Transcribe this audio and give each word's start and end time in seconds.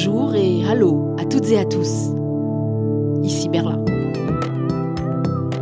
Bonjour 0.00 0.36
et 0.36 0.64
hallo 0.64 1.16
à 1.18 1.24
toutes 1.24 1.50
et 1.50 1.58
à 1.58 1.64
tous. 1.64 2.12
Ici 3.24 3.48
Berlin. 3.48 3.84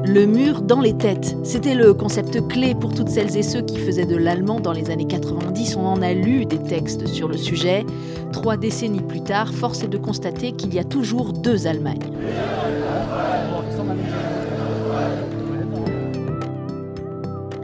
Le 0.04 0.26
mur 0.26 0.60
dans 0.60 0.82
les 0.82 0.92
têtes, 0.92 1.34
c'était 1.42 1.74
le 1.74 1.94
concept 1.94 2.46
clé 2.46 2.74
pour 2.74 2.92
toutes 2.92 3.08
celles 3.08 3.34
et 3.34 3.42
ceux 3.42 3.62
qui 3.62 3.78
faisaient 3.78 4.04
de 4.04 4.14
l'allemand 4.14 4.60
dans 4.60 4.72
les 4.72 4.90
années 4.90 5.06
90. 5.06 5.76
On 5.76 5.86
en 5.86 6.02
a 6.02 6.12
lu 6.12 6.44
des 6.44 6.58
textes 6.58 7.06
sur 7.06 7.28
le 7.28 7.38
sujet. 7.38 7.86
Trois 8.30 8.58
décennies 8.58 9.00
plus 9.00 9.22
tard, 9.22 9.54
force 9.54 9.82
est 9.82 9.88
de 9.88 9.96
constater 9.96 10.52
qu'il 10.52 10.74
y 10.74 10.78
a 10.78 10.84
toujours 10.84 11.32
deux 11.32 11.66
Allemagnes. 11.66 12.12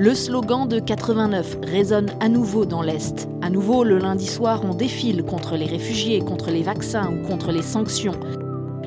Le 0.03 0.16
slogan 0.16 0.66
de 0.66 0.80
89 0.80 1.59
résonne 1.62 2.11
à 2.18 2.29
nouveau 2.29 2.66
dans 2.66 2.82
l'Est. 2.82 3.29
À 3.41 3.50
nouveau, 3.50 3.85
le 3.85 3.99
lundi 3.99 4.26
soir, 4.26 4.63
on 4.64 4.75
défile 4.75 5.22
contre 5.22 5.57
les 5.57 5.67
réfugiés, 5.67 6.18
contre 6.18 6.50
les 6.50 6.64
vaccins 6.64 7.09
ou 7.09 7.25
contre 7.25 7.53
les 7.53 7.63
sanctions. 7.63 8.18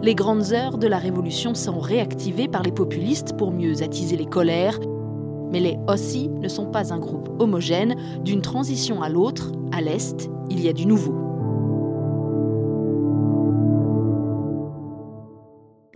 Les 0.04 0.14
grandes 0.14 0.52
heures 0.52 0.78
de 0.78 0.88
la 0.88 0.98
Révolution 0.98 1.56
sont 1.56 1.80
réactivées 1.80 2.50
par 2.50 2.64
les 2.64 2.74
populistes 2.74 3.38
pour 3.38 3.54
mieux 3.54 3.82
attiser 3.82 4.18
les 4.18 4.26
colères. 4.26 4.78
Mais 5.54 5.62
les 5.62 5.78
Ossi 5.88 6.28
ne 6.28 6.50
sont 6.50 6.66
pas 6.66 6.94
un 6.94 7.00
groupe 7.00 7.30
homogène. 7.40 7.96
D'une 8.26 8.42
transition 8.42 9.02
à 9.02 9.08
l'autre, 9.08 9.54
à 9.72 9.80
l'Est, 9.80 10.30
il 10.50 10.60
y 10.60 10.68
a 10.68 10.74
du 10.74 10.86
nouveau. 10.86 11.25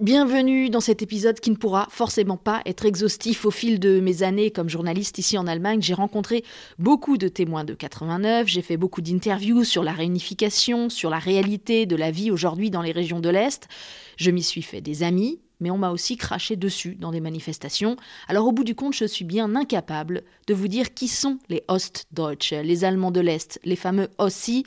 Bienvenue 0.02 0.70
dans 0.70 0.80
cet 0.80 1.02
épisode 1.02 1.42
qui 1.42 1.52
ne 1.52 1.58
pourra 1.58 1.90
forcément 1.92 2.38
pas 2.38 2.62
être 2.66 2.86
exhaustif. 2.86 3.44
Au 3.44 3.52
fil 3.52 3.82
de 3.82 4.00
mes 4.00 4.24
années 4.24 4.50
comme 4.50 4.70
journaliste 4.70 5.18
ici 5.18 5.38
en 5.38 5.46
Allemagne, 5.46 5.82
j'ai 5.82 5.94
rencontré 5.94 6.46
beaucoup 6.78 7.18
de 7.18 7.28
témoins 7.28 7.66
de 7.66 7.74
89, 7.74 8.48
j'ai 8.48 8.62
fait 8.62 8.78
beaucoup 8.78 9.02
d'interviews 9.02 9.66
sur 9.66 9.84
la 9.84 9.92
réunification, 9.92 10.90
sur 10.90 11.10
la 11.10 11.20
réalité 11.20 11.86
de 11.86 11.98
la 11.98 12.12
vie 12.12 12.32
aujourd'hui 12.32 12.70
dans 12.70 12.82
les 12.82 12.94
régions 12.94 13.20
de 13.20 13.28
l'Est. 13.28 13.68
Je 14.16 14.32
m'y 14.32 14.42
suis 14.42 14.62
fait 14.62 14.80
des 14.80 15.04
amis, 15.04 15.42
mais 15.60 15.70
on 15.70 15.78
m'a 15.78 15.92
aussi 15.92 16.16
craché 16.16 16.56
dessus 16.56 16.96
dans 16.96 17.12
des 17.12 17.20
manifestations. 17.20 17.98
Alors 18.30 18.48
au 18.48 18.54
bout 18.54 18.64
du 18.64 18.76
compte, 18.76 18.94
je 18.94 19.04
suis 19.04 19.26
bien 19.26 19.54
incapable 19.54 20.24
de 20.48 20.54
vous 20.54 20.70
dire 20.70 20.94
qui 20.94 21.10
sont 21.10 21.40
les 21.50 21.66
Ostdeutsche, 21.68 22.52
les 22.52 22.86
Allemands 22.86 23.12
de 23.12 23.20
l'Est, 23.20 23.60
les 23.66 23.76
fameux 23.76 24.08
Ossi, 24.18 24.64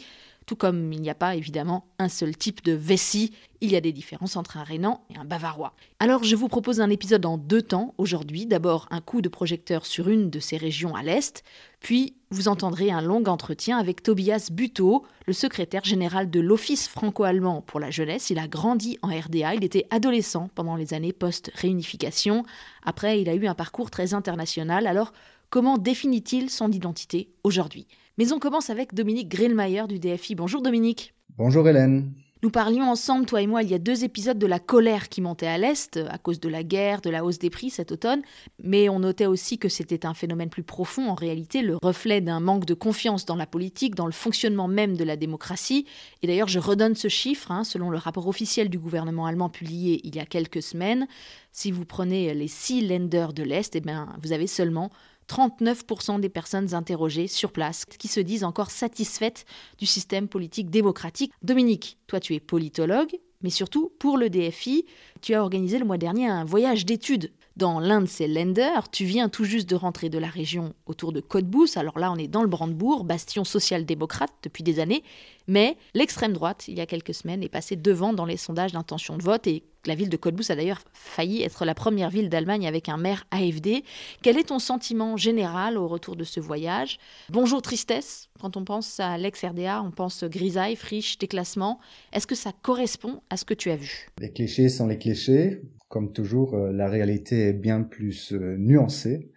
tout 0.46 0.56
comme 0.56 0.92
il 0.92 1.00
n'y 1.00 1.10
a 1.10 1.14
pas 1.14 1.36
évidemment 1.36 1.86
un 1.98 2.08
seul 2.08 2.36
type 2.36 2.64
de 2.64 2.72
vessie, 2.72 3.32
il 3.60 3.70
y 3.70 3.76
a 3.76 3.80
des 3.80 3.92
différences 3.92 4.36
entre 4.36 4.56
un 4.56 4.64
Rhénan 4.64 5.04
et 5.08 5.16
un 5.16 5.24
Bavarois. 5.24 5.74
Alors 6.00 6.24
je 6.24 6.34
vous 6.34 6.48
propose 6.48 6.80
un 6.80 6.90
épisode 6.90 7.24
en 7.26 7.38
deux 7.38 7.62
temps 7.62 7.94
aujourd'hui. 7.98 8.46
D'abord 8.46 8.88
un 8.90 9.00
coup 9.00 9.20
de 9.20 9.28
projecteur 9.28 9.86
sur 9.86 10.08
une 10.08 10.30
de 10.30 10.40
ces 10.40 10.56
régions 10.56 10.94
à 10.96 11.02
l'est, 11.02 11.44
puis 11.80 12.16
vous 12.30 12.48
entendrez 12.48 12.90
un 12.90 13.00
long 13.00 13.24
entretien 13.24 13.78
avec 13.78 14.02
Tobias 14.02 14.48
Buteau, 14.50 15.04
le 15.26 15.32
secrétaire 15.32 15.84
général 15.84 16.30
de 16.30 16.40
l'Office 16.40 16.88
franco-allemand 16.88 17.62
pour 17.62 17.78
la 17.78 17.90
jeunesse. 17.90 18.30
Il 18.30 18.38
a 18.38 18.48
grandi 18.48 18.98
en 19.02 19.08
RDA, 19.08 19.54
il 19.54 19.64
était 19.64 19.86
adolescent 19.90 20.48
pendant 20.54 20.76
les 20.76 20.94
années 20.94 21.12
post-réunification. 21.12 22.44
Après, 22.84 23.20
il 23.20 23.28
a 23.28 23.34
eu 23.34 23.46
un 23.46 23.54
parcours 23.54 23.90
très 23.90 24.14
international. 24.14 24.86
Alors, 24.86 25.12
comment 25.52 25.76
définit-il 25.76 26.48
son 26.48 26.72
identité 26.72 27.28
aujourd'hui? 27.44 27.86
Mais 28.16 28.32
on 28.32 28.38
commence 28.38 28.70
avec 28.70 28.94
Dominique 28.94 29.28
Grillmayer 29.28 29.86
du 29.86 29.98
DFI. 29.98 30.34
Bonjour 30.34 30.62
Dominique. 30.62 31.14
Bonjour 31.36 31.68
Hélène. 31.68 32.10
Nous 32.42 32.50
parlions 32.50 32.90
ensemble, 32.90 33.24
toi 33.24 33.40
et 33.40 33.46
moi, 33.46 33.62
il 33.62 33.70
y 33.70 33.74
a 33.74 33.78
deux 33.78 34.02
épisodes 34.02 34.38
de 34.38 34.48
la 34.48 34.58
colère 34.58 35.08
qui 35.08 35.20
montait 35.20 35.46
à 35.46 35.58
l'Est 35.58 36.00
à 36.10 36.18
cause 36.18 36.40
de 36.40 36.48
la 36.48 36.64
guerre, 36.64 37.00
de 37.00 37.10
la 37.10 37.24
hausse 37.24 37.38
des 37.38 37.50
prix 37.50 37.70
cet 37.70 37.92
automne, 37.92 38.22
mais 38.60 38.88
on 38.88 38.98
notait 38.98 39.26
aussi 39.26 39.58
que 39.58 39.68
c'était 39.68 40.06
un 40.06 40.14
phénomène 40.14 40.48
plus 40.48 40.64
profond, 40.64 41.08
en 41.08 41.14
réalité, 41.14 41.62
le 41.62 41.76
reflet 41.80 42.20
d'un 42.20 42.40
manque 42.40 42.64
de 42.64 42.74
confiance 42.74 43.26
dans 43.26 43.36
la 43.36 43.46
politique, 43.46 43.94
dans 43.94 44.06
le 44.06 44.12
fonctionnement 44.12 44.66
même 44.66 44.96
de 44.96 45.04
la 45.04 45.16
démocratie. 45.16 45.86
Et 46.22 46.26
d'ailleurs, 46.26 46.48
je 46.48 46.58
redonne 46.58 46.96
ce 46.96 47.06
chiffre, 47.06 47.52
hein, 47.52 47.62
selon 47.62 47.90
le 47.90 47.98
rapport 47.98 48.26
officiel 48.26 48.70
du 48.70 48.78
gouvernement 48.78 49.26
allemand 49.26 49.48
publié 49.48 50.00
il 50.02 50.16
y 50.16 50.18
a 50.18 50.26
quelques 50.26 50.62
semaines. 50.62 51.06
Si 51.52 51.70
vous 51.70 51.84
prenez 51.84 52.34
les 52.34 52.48
six 52.48 52.80
lenders 52.84 53.34
de 53.34 53.44
l'Est, 53.44 53.76
eh 53.76 53.80
bien, 53.80 54.08
vous 54.20 54.32
avez 54.32 54.48
seulement 54.48 54.90
39% 55.32 56.20
des 56.20 56.28
personnes 56.28 56.74
interrogées 56.74 57.26
sur 57.26 57.52
place 57.52 57.86
qui 57.86 58.08
se 58.08 58.20
disent 58.20 58.44
encore 58.44 58.70
satisfaites 58.70 59.46
du 59.78 59.86
système 59.86 60.28
politique 60.28 60.68
démocratique. 60.68 61.32
Dominique, 61.42 61.96
toi 62.06 62.20
tu 62.20 62.34
es 62.34 62.40
politologue, 62.40 63.16
mais 63.42 63.48
surtout 63.48 63.90
pour 63.98 64.18
le 64.18 64.28
DFI, 64.28 64.84
tu 65.22 65.32
as 65.32 65.42
organisé 65.42 65.78
le 65.78 65.86
mois 65.86 65.96
dernier 65.96 66.28
un 66.28 66.44
voyage 66.44 66.84
d'études 66.84 67.32
dans 67.56 67.80
l'un 67.80 68.00
de 68.00 68.06
ces 68.06 68.26
lenders. 68.26 68.90
Tu 68.90 69.04
viens 69.04 69.28
tout 69.28 69.44
juste 69.44 69.68
de 69.68 69.76
rentrer 69.76 70.08
de 70.08 70.18
la 70.18 70.28
région 70.28 70.74
autour 70.86 71.12
de 71.12 71.20
Cottbus. 71.20 71.76
Alors 71.76 71.98
là, 71.98 72.12
on 72.12 72.16
est 72.16 72.28
dans 72.28 72.42
le 72.42 72.48
Brandebourg, 72.48 73.04
bastion 73.04 73.44
social-démocrate 73.44 74.32
depuis 74.42 74.62
des 74.62 74.80
années. 74.80 75.02
Mais 75.48 75.76
l'extrême 75.94 76.32
droite, 76.32 76.64
il 76.68 76.78
y 76.78 76.80
a 76.80 76.86
quelques 76.86 77.14
semaines, 77.14 77.42
est 77.42 77.48
passée 77.48 77.76
devant 77.76 78.12
dans 78.12 78.24
les 78.24 78.36
sondages 78.36 78.72
d'intention 78.72 79.16
de 79.16 79.22
vote 79.22 79.46
et 79.46 79.64
la 79.84 79.96
ville 79.96 80.08
de 80.08 80.16
Cottbus 80.16 80.44
a 80.50 80.54
d'ailleurs 80.54 80.80
failli 80.92 81.42
être 81.42 81.64
la 81.64 81.74
première 81.74 82.08
ville 82.08 82.28
d'Allemagne 82.28 82.68
avec 82.68 82.88
un 82.88 82.96
maire 82.96 83.26
AFD. 83.32 83.82
Quel 84.22 84.38
est 84.38 84.44
ton 84.44 84.60
sentiment 84.60 85.16
général 85.16 85.76
au 85.76 85.88
retour 85.88 86.14
de 86.14 86.22
ce 86.22 86.38
voyage? 86.38 86.98
Bonjour 87.30 87.60
tristesse, 87.62 88.28
quand 88.40 88.56
on 88.56 88.64
pense 88.64 89.00
à 89.00 89.18
l'ex-RDA, 89.18 89.82
on 89.82 89.90
pense 89.90 90.22
grisaille, 90.22 90.76
friche, 90.76 91.18
déclassement. 91.18 91.80
Est-ce 92.12 92.28
que 92.28 92.36
ça 92.36 92.52
correspond 92.62 93.22
à 93.28 93.36
ce 93.36 93.44
que 93.44 93.54
tu 93.54 93.70
as 93.72 93.76
vu? 93.76 94.08
Les 94.20 94.30
clichés 94.30 94.68
sont 94.68 94.86
les 94.86 94.98
clichés 94.98 95.62
comme 95.92 96.10
toujours, 96.10 96.54
euh, 96.54 96.72
la 96.72 96.88
réalité 96.88 97.48
est 97.48 97.52
bien 97.52 97.82
plus 97.82 98.32
euh, 98.32 98.56
nuancée 98.56 99.30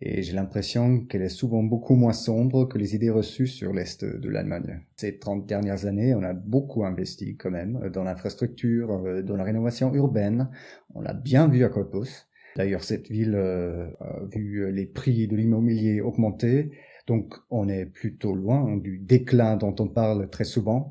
et 0.00 0.22
j'ai 0.22 0.32
l'impression 0.32 1.00
qu'elle 1.00 1.22
est 1.22 1.28
souvent 1.28 1.64
beaucoup 1.64 1.96
moins 1.96 2.12
sombre 2.12 2.66
que 2.66 2.78
les 2.78 2.94
idées 2.94 3.10
reçues 3.10 3.48
sur 3.48 3.72
l'Est 3.72 4.04
de 4.04 4.28
l'Allemagne. 4.28 4.82
Ces 4.94 5.18
30 5.18 5.44
dernières 5.44 5.86
années, 5.86 6.14
on 6.14 6.22
a 6.22 6.34
beaucoup 6.34 6.84
investi 6.84 7.36
quand 7.36 7.50
même 7.50 7.90
dans 7.92 8.04
l'infrastructure, 8.04 8.92
euh, 8.92 9.22
dans 9.22 9.34
la 9.34 9.42
rénovation 9.42 9.92
urbaine. 9.92 10.50
On 10.94 11.00
l'a 11.00 11.14
bien 11.14 11.48
vu 11.48 11.64
à 11.64 11.68
Cottbus. 11.68 12.28
D'ailleurs, 12.54 12.84
cette 12.84 13.08
ville 13.08 13.34
a 13.36 14.24
vu 14.32 14.72
les 14.72 14.86
prix 14.86 15.28
de 15.28 15.36
l'immobilier 15.36 16.00
augmenter, 16.00 16.72
donc 17.06 17.34
on 17.50 17.68
est 17.68 17.86
plutôt 17.86 18.34
loin 18.34 18.76
du 18.76 18.98
déclin 18.98 19.56
dont 19.56 19.74
on 19.78 19.86
parle 19.86 20.28
très 20.28 20.44
souvent. 20.44 20.90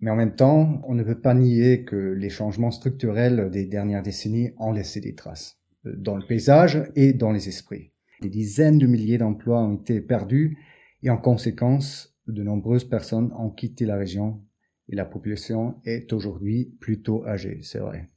Mais 0.00 0.10
en 0.10 0.16
même 0.16 0.34
temps, 0.34 0.80
on 0.86 0.94
ne 0.94 1.02
peut 1.02 1.20
pas 1.20 1.34
nier 1.34 1.84
que 1.84 1.96
les 1.96 2.28
changements 2.28 2.70
structurels 2.70 3.50
des 3.50 3.66
dernières 3.66 4.02
décennies 4.02 4.50
ont 4.58 4.72
laissé 4.72 5.00
des 5.00 5.14
traces 5.14 5.58
euh, 5.86 5.94
dans 5.96 6.16
le 6.16 6.26
paysage 6.26 6.82
et 6.94 7.12
dans 7.12 7.32
les 7.32 7.48
esprits. 7.48 7.92
Des 8.20 8.30
dizaines 8.30 8.78
de 8.78 8.86
milliers 8.86 9.18
d'emplois 9.18 9.62
ont 9.62 9.76
été 9.76 10.00
perdus 10.00 10.58
et 11.02 11.10
en 11.10 11.18
conséquence, 11.18 12.14
de 12.26 12.42
nombreuses 12.42 12.88
personnes 12.88 13.32
ont 13.38 13.50
quitté 13.50 13.86
la 13.86 13.96
région 13.96 14.42
et 14.88 14.96
la 14.96 15.04
population 15.04 15.76
est 15.84 16.12
aujourd'hui 16.12 16.76
plutôt 16.80 17.26
âgée, 17.26 17.60
c'est 17.62 17.78
vrai. 17.78 18.08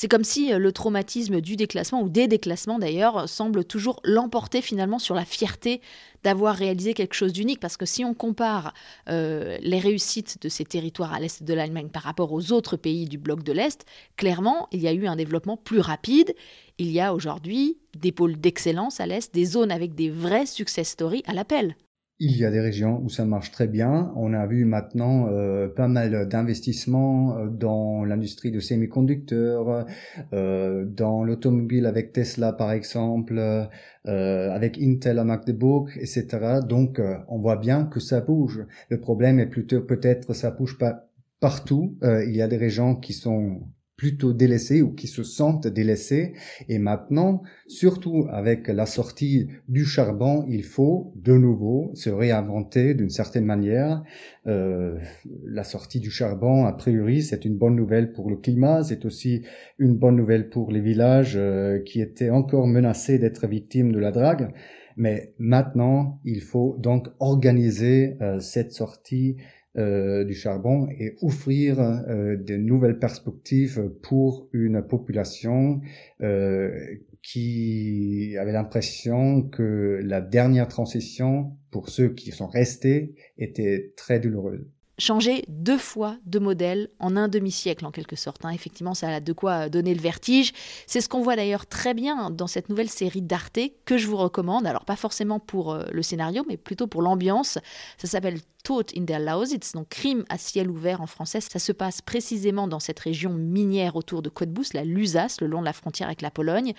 C'est 0.00 0.08
comme 0.08 0.24
si 0.24 0.50
euh, 0.50 0.58
le 0.58 0.72
traumatisme 0.72 1.42
du 1.42 1.56
déclassement, 1.56 2.00
ou 2.00 2.08
des 2.08 2.26
déclassements 2.26 2.78
d'ailleurs, 2.78 3.28
semble 3.28 3.66
toujours 3.66 4.00
l'emporter 4.02 4.62
finalement 4.62 4.98
sur 4.98 5.14
la 5.14 5.26
fierté 5.26 5.82
d'avoir 6.22 6.56
réalisé 6.56 6.94
quelque 6.94 7.12
chose 7.12 7.34
d'unique. 7.34 7.60
Parce 7.60 7.76
que 7.76 7.84
si 7.84 8.02
on 8.02 8.14
compare 8.14 8.72
euh, 9.10 9.58
les 9.60 9.78
réussites 9.78 10.40
de 10.40 10.48
ces 10.48 10.64
territoires 10.64 11.12
à 11.12 11.20
l'est 11.20 11.42
de 11.42 11.52
l'Allemagne 11.52 11.90
par 11.90 12.04
rapport 12.04 12.32
aux 12.32 12.50
autres 12.50 12.78
pays 12.78 13.04
du 13.10 13.18
bloc 13.18 13.42
de 13.42 13.52
l'Est, 13.52 13.84
clairement, 14.16 14.68
il 14.72 14.80
y 14.80 14.88
a 14.88 14.94
eu 14.94 15.06
un 15.06 15.16
développement 15.16 15.58
plus 15.58 15.80
rapide. 15.80 16.34
Il 16.78 16.90
y 16.90 16.98
a 16.98 17.12
aujourd'hui 17.12 17.76
des 17.94 18.10
pôles 18.10 18.40
d'excellence 18.40 19.00
à 19.00 19.06
l'Est, 19.06 19.34
des 19.34 19.44
zones 19.44 19.70
avec 19.70 19.94
des 19.94 20.08
vrais 20.08 20.46
success 20.46 20.88
stories 20.88 21.24
à 21.26 21.34
l'appel. 21.34 21.76
Il 22.22 22.36
y 22.36 22.44
a 22.44 22.50
des 22.50 22.60
régions 22.60 23.00
où 23.02 23.08
ça 23.08 23.24
marche 23.24 23.50
très 23.50 23.66
bien. 23.66 24.12
On 24.14 24.34
a 24.34 24.46
vu 24.46 24.66
maintenant 24.66 25.28
euh, 25.28 25.68
pas 25.68 25.88
mal 25.88 26.28
d'investissements 26.28 27.38
euh, 27.38 27.46
dans 27.48 28.04
l'industrie 28.04 28.50
de 28.50 28.60
semi-conducteurs, 28.60 29.86
euh, 30.34 30.84
dans 30.84 31.24
l'automobile 31.24 31.86
avec 31.86 32.12
Tesla 32.12 32.52
par 32.52 32.72
exemple, 32.72 33.38
euh, 33.38 34.50
avec 34.50 34.78
Intel 34.78 35.18
à 35.18 35.24
Magdeburg, 35.24 35.88
etc. 35.96 36.60
Donc 36.68 37.00
on 37.28 37.38
voit 37.38 37.56
bien 37.56 37.86
que 37.86 38.00
ça 38.00 38.20
bouge. 38.20 38.66
Le 38.90 39.00
problème 39.00 39.40
est 39.40 39.46
plutôt 39.46 39.80
peut-être 39.80 40.34
ça 40.34 40.50
bouge 40.50 40.76
pas 40.76 41.08
partout. 41.40 41.96
il 42.02 42.36
y 42.36 42.42
a 42.42 42.48
des 42.48 42.58
régions 42.58 42.96
qui 42.96 43.14
sont 43.14 43.62
plutôt 44.00 44.32
délaissés 44.32 44.80
ou 44.80 44.92
qui 44.94 45.08
se 45.08 45.22
sentent 45.22 45.66
délaissés. 45.66 46.32
Et 46.70 46.78
maintenant, 46.78 47.42
surtout 47.66 48.26
avec 48.30 48.68
la 48.68 48.86
sortie 48.86 49.48
du 49.68 49.84
charbon, 49.84 50.46
il 50.48 50.64
faut 50.64 51.12
de 51.16 51.34
nouveau 51.34 51.90
se 51.92 52.08
réinventer 52.08 52.94
d'une 52.94 53.10
certaine 53.10 53.44
manière. 53.44 54.02
Euh, 54.46 54.96
la 55.44 55.64
sortie 55.64 56.00
du 56.00 56.10
charbon, 56.10 56.64
a 56.64 56.72
priori, 56.72 57.20
c'est 57.20 57.44
une 57.44 57.58
bonne 57.58 57.76
nouvelle 57.76 58.14
pour 58.14 58.30
le 58.30 58.36
climat, 58.36 58.82
c'est 58.84 59.04
aussi 59.04 59.42
une 59.78 59.98
bonne 59.98 60.16
nouvelle 60.16 60.48
pour 60.48 60.72
les 60.72 60.80
villages 60.80 61.34
euh, 61.36 61.78
qui 61.80 62.00
étaient 62.00 62.30
encore 62.30 62.66
menacés 62.66 63.18
d'être 63.18 63.46
victimes 63.46 63.92
de 63.92 63.98
la 63.98 64.12
drague. 64.12 64.54
Mais 64.96 65.34
maintenant, 65.38 66.20
il 66.24 66.40
faut 66.40 66.74
donc 66.78 67.08
organiser 67.18 68.16
euh, 68.22 68.40
cette 68.40 68.72
sortie 68.72 69.36
euh, 69.78 70.24
du 70.24 70.34
charbon 70.34 70.88
et 70.90 71.16
offrir 71.22 71.78
euh, 71.78 72.36
de 72.36 72.56
nouvelles 72.56 72.98
perspectives 72.98 73.88
pour 74.02 74.48
une 74.52 74.82
population 74.82 75.80
euh, 76.22 76.96
qui 77.22 78.36
avait 78.36 78.50
l'impression 78.50 79.42
que 79.42 80.00
la 80.02 80.20
dernière 80.20 80.66
transition, 80.66 81.56
pour 81.70 81.88
ceux 81.88 82.08
qui 82.08 82.32
sont 82.32 82.48
restés, 82.48 83.14
était 83.38 83.92
très 83.96 84.18
douloureuse. 84.18 84.66
Changer 85.00 85.44
deux 85.48 85.78
fois 85.78 86.16
de 86.26 86.38
modèle 86.38 86.88
en 86.98 87.16
un 87.16 87.28
demi-siècle 87.28 87.84
en 87.84 87.90
quelque 87.90 88.16
sorte. 88.16 88.44
Hein. 88.44 88.50
Effectivement, 88.50 88.94
ça 88.94 89.08
a 89.08 89.20
de 89.20 89.32
quoi 89.32 89.68
donner 89.68 89.94
le 89.94 90.00
vertige. 90.00 90.52
C'est 90.86 91.00
ce 91.00 91.08
qu'on 91.08 91.22
voit 91.22 91.36
d'ailleurs 91.36 91.66
très 91.66 91.94
bien 91.94 92.30
dans 92.30 92.46
cette 92.46 92.68
nouvelle 92.68 92.90
série 92.90 93.22
d'Arte 93.22 93.60
que 93.84 93.98
je 93.98 94.06
vous 94.06 94.16
recommande. 94.16 94.66
Alors 94.66 94.84
pas 94.84 94.96
forcément 94.96 95.40
pour 95.40 95.72
euh, 95.72 95.84
le 95.90 96.02
scénario, 96.02 96.44
mais 96.48 96.56
plutôt 96.56 96.86
pour 96.86 97.02
l'ambiance. 97.02 97.58
Ça 97.98 98.06
s'appelle 98.06 98.40
Tod 98.62 98.90
in 98.96 99.02
der 99.02 99.20
Lausitz, 99.20 99.72
donc 99.72 99.88
crime 99.88 100.24
à 100.28 100.38
ciel 100.38 100.70
ouvert 100.70 101.00
en 101.00 101.06
français. 101.06 101.40
Ça 101.40 101.58
se 101.58 101.72
passe 101.72 102.02
précisément 102.02 102.68
dans 102.68 102.80
cette 102.80 103.00
région 103.00 103.32
minière 103.32 103.96
autour 103.96 104.22
de 104.22 104.28
Cottbus, 104.28 104.66
la 104.74 104.84
Lusace, 104.84 105.40
le 105.40 105.46
long 105.46 105.60
de 105.60 105.64
la 105.64 105.72
frontière 105.72 106.08
avec 106.08 106.22
la 106.22 106.30
Pologne. 106.30 106.74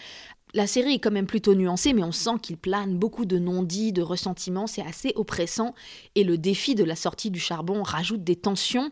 La 0.53 0.67
série 0.67 0.95
est 0.95 0.99
quand 0.99 1.11
même 1.11 1.27
plutôt 1.27 1.55
nuancée, 1.55 1.93
mais 1.93 2.03
on 2.03 2.11
sent 2.11 2.39
qu'il 2.41 2.57
plane 2.57 2.97
beaucoup 2.97 3.25
de 3.25 3.39
non-dits, 3.39 3.93
de 3.93 4.01
ressentiments, 4.01 4.67
c'est 4.67 4.81
assez 4.81 5.13
oppressant. 5.15 5.73
Et 6.15 6.25
le 6.25 6.37
défi 6.37 6.75
de 6.75 6.83
la 6.83 6.97
sortie 6.97 7.31
du 7.31 7.39
charbon 7.39 7.83
rajoute 7.83 8.23
des 8.23 8.35
tensions. 8.35 8.89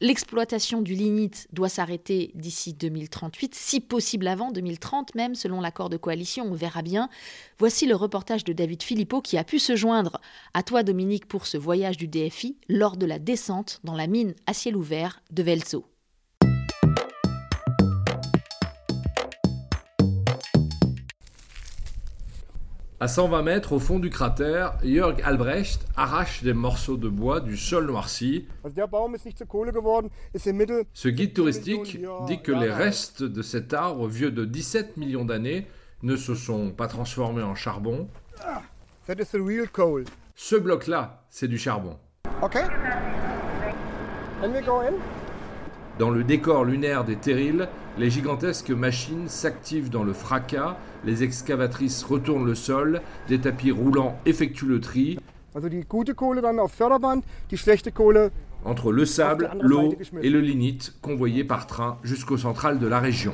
L'exploitation 0.00 0.82
du 0.82 0.94
lignite 0.94 1.48
doit 1.52 1.68
s'arrêter 1.68 2.30
d'ici 2.34 2.74
2038, 2.74 3.54
si 3.54 3.80
possible 3.80 4.26
avant 4.26 4.52
2030 4.52 5.14
même, 5.14 5.34
selon 5.34 5.60
l'accord 5.60 5.88
de 5.88 5.96
coalition, 5.96 6.44
on 6.46 6.54
verra 6.54 6.82
bien. 6.82 7.08
Voici 7.58 7.86
le 7.86 7.94
reportage 7.94 8.44
de 8.44 8.52
David 8.52 8.82
Philippot 8.82 9.22
qui 9.22 9.38
a 9.38 9.44
pu 9.44 9.58
se 9.58 9.74
joindre 9.74 10.20
à 10.52 10.62
toi 10.62 10.82
Dominique 10.82 11.26
pour 11.26 11.46
ce 11.46 11.56
voyage 11.56 11.96
du 11.96 12.08
DFI 12.08 12.56
lors 12.68 12.96
de 12.96 13.06
la 13.06 13.18
descente 13.18 13.80
dans 13.84 13.94
la 13.94 14.06
mine 14.06 14.34
à 14.46 14.52
ciel 14.52 14.76
ouvert 14.76 15.22
de 15.30 15.42
Velso. 15.42 15.86
À 22.98 23.08
120 23.08 23.42
mètres 23.42 23.72
au 23.74 23.78
fond 23.78 23.98
du 23.98 24.08
cratère, 24.08 24.78
Jörg 24.82 25.20
Albrecht 25.22 25.86
arrache 25.96 26.42
des 26.42 26.54
morceaux 26.54 26.96
de 26.96 27.10
bois 27.10 27.40
du 27.40 27.58
sol 27.58 27.84
noirci. 27.84 28.46
Ce 30.94 31.08
guide 31.10 31.34
touristique 31.34 31.98
dit 32.26 32.40
que 32.40 32.52
les 32.52 32.70
restes 32.70 33.22
de 33.22 33.42
cet 33.42 33.74
arbre 33.74 34.08
vieux 34.08 34.30
de 34.30 34.46
17 34.46 34.96
millions 34.96 35.26
d'années 35.26 35.66
ne 36.02 36.16
se 36.16 36.34
sont 36.34 36.70
pas 36.70 36.86
transformés 36.86 37.42
en 37.42 37.54
charbon. 37.54 38.08
Ce 40.34 40.56
bloc-là, 40.56 41.22
c'est 41.28 41.48
du 41.48 41.58
charbon. 41.58 41.98
Dans 45.98 46.10
le 46.10 46.24
décor 46.24 46.66
lunaire 46.66 47.04
des 47.04 47.16
terrils, 47.16 47.68
les 47.96 48.10
gigantesques 48.10 48.70
machines 48.70 49.28
s'activent 49.28 49.88
dans 49.88 50.04
le 50.04 50.12
fracas, 50.12 50.76
les 51.06 51.22
excavatrices 51.22 52.04
retournent 52.04 52.44
le 52.44 52.54
sol, 52.54 53.00
des 53.28 53.40
tapis 53.40 53.70
roulants 53.70 54.18
effectuent 54.26 54.66
le 54.66 54.80
tri. 54.80 55.18
Entre 58.66 58.92
le 58.92 59.06
sable, 59.06 59.50
l'eau 59.62 59.94
et 60.22 60.28
le 60.28 60.40
lignite 60.40 60.98
convoyés 61.00 61.44
par 61.44 61.66
train 61.66 61.96
jusqu'au 62.02 62.36
central 62.36 62.78
de 62.78 62.86
la 62.86 63.00
région. 63.00 63.32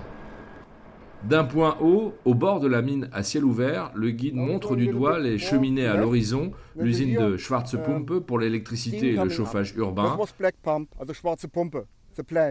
D'un 1.25 1.45
point 1.45 1.77
haut, 1.81 2.15
au 2.25 2.35
bord 2.35 2.61
de 2.61 2.69
la 2.69 2.83
mine 2.83 3.09
à 3.13 3.25
ciel 3.25 3.45
ouvert, 3.45 3.91
le 3.97 4.11
guide 4.11 4.37
montre 4.37 4.77
du 4.77 4.87
doigt 4.87 5.19
les 5.19 5.39
cheminées 5.39 5.87
à 5.87 5.97
l'horizon, 5.97 6.53
l'usine 6.77 7.19
de 7.19 7.37
Schwarze 7.37 7.77
Pumpe 7.85 8.21
pour 8.21 8.39
l'électricité 8.39 9.15
et 9.15 9.17
le 9.17 9.31
chauffage 9.31 9.75
urbain 9.77 10.17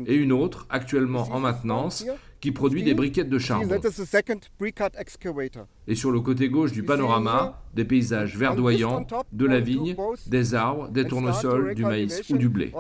et 0.08 0.16
une 0.16 0.32
autre, 0.32 0.66
actuellement 0.70 1.28
en 1.32 1.40
maintenance, 1.40 2.06
qui 2.40 2.52
produit 2.52 2.84
des 2.84 2.94
briquettes 2.94 3.30
de 3.30 3.40
charbon. 3.40 3.80
Et 5.88 5.96
sur 5.96 6.12
le 6.12 6.20
côté 6.20 6.50
gauche 6.50 6.72
du 6.72 6.84
panorama, 6.84 7.64
des 7.74 7.86
paysages 7.86 8.38
verdoyants, 8.38 9.06
de 9.32 9.46
la 9.46 9.60
vigne, 9.60 9.96
des 10.28 10.56
arbres, 10.56 10.90
des 10.90 11.06
tournesols, 11.06 11.76
du 11.76 11.84
maïs 11.84 12.22
ou 12.30 12.38
du 12.38 12.50
blé. 12.50 12.72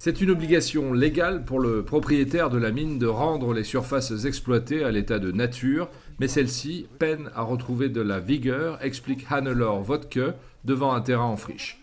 C'est 0.00 0.20
une 0.20 0.30
obligation 0.30 0.92
légale 0.92 1.44
pour 1.44 1.58
le 1.58 1.84
propriétaire 1.84 2.50
de 2.50 2.58
la 2.58 2.70
mine 2.70 3.00
de 3.00 3.06
rendre 3.06 3.52
les 3.52 3.64
surfaces 3.64 4.24
exploitées 4.24 4.84
à 4.84 4.92
l'état 4.92 5.18
de 5.18 5.32
nature, 5.32 5.88
mais 6.18 6.28
celle-ci 6.28 6.86
peine 6.98 7.30
à 7.34 7.42
retrouver 7.42 7.88
de 7.88 8.00
la 8.00 8.20
vigueur, 8.20 8.82
explique 8.84 9.26
Hannelore 9.30 9.82
Vodke 9.82 10.34
devant 10.64 10.92
un 10.92 11.00
terrain 11.00 11.24
en 11.24 11.36
friche. 11.36 11.82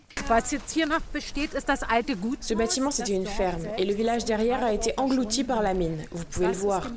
Ce 2.41 2.53
bâtiment, 2.55 2.89
c'était 2.89 3.13
une 3.13 3.27
ferme 3.27 3.61
et 3.77 3.85
le 3.85 3.93
village 3.93 4.25
derrière 4.25 4.63
a 4.63 4.73
été 4.73 4.93
englouti 4.97 5.43
par 5.43 5.61
la 5.61 5.75
mine. 5.75 5.97
Vous 6.11 6.25
pouvez 6.25 6.47
le 6.47 6.53
voir. 6.53 6.89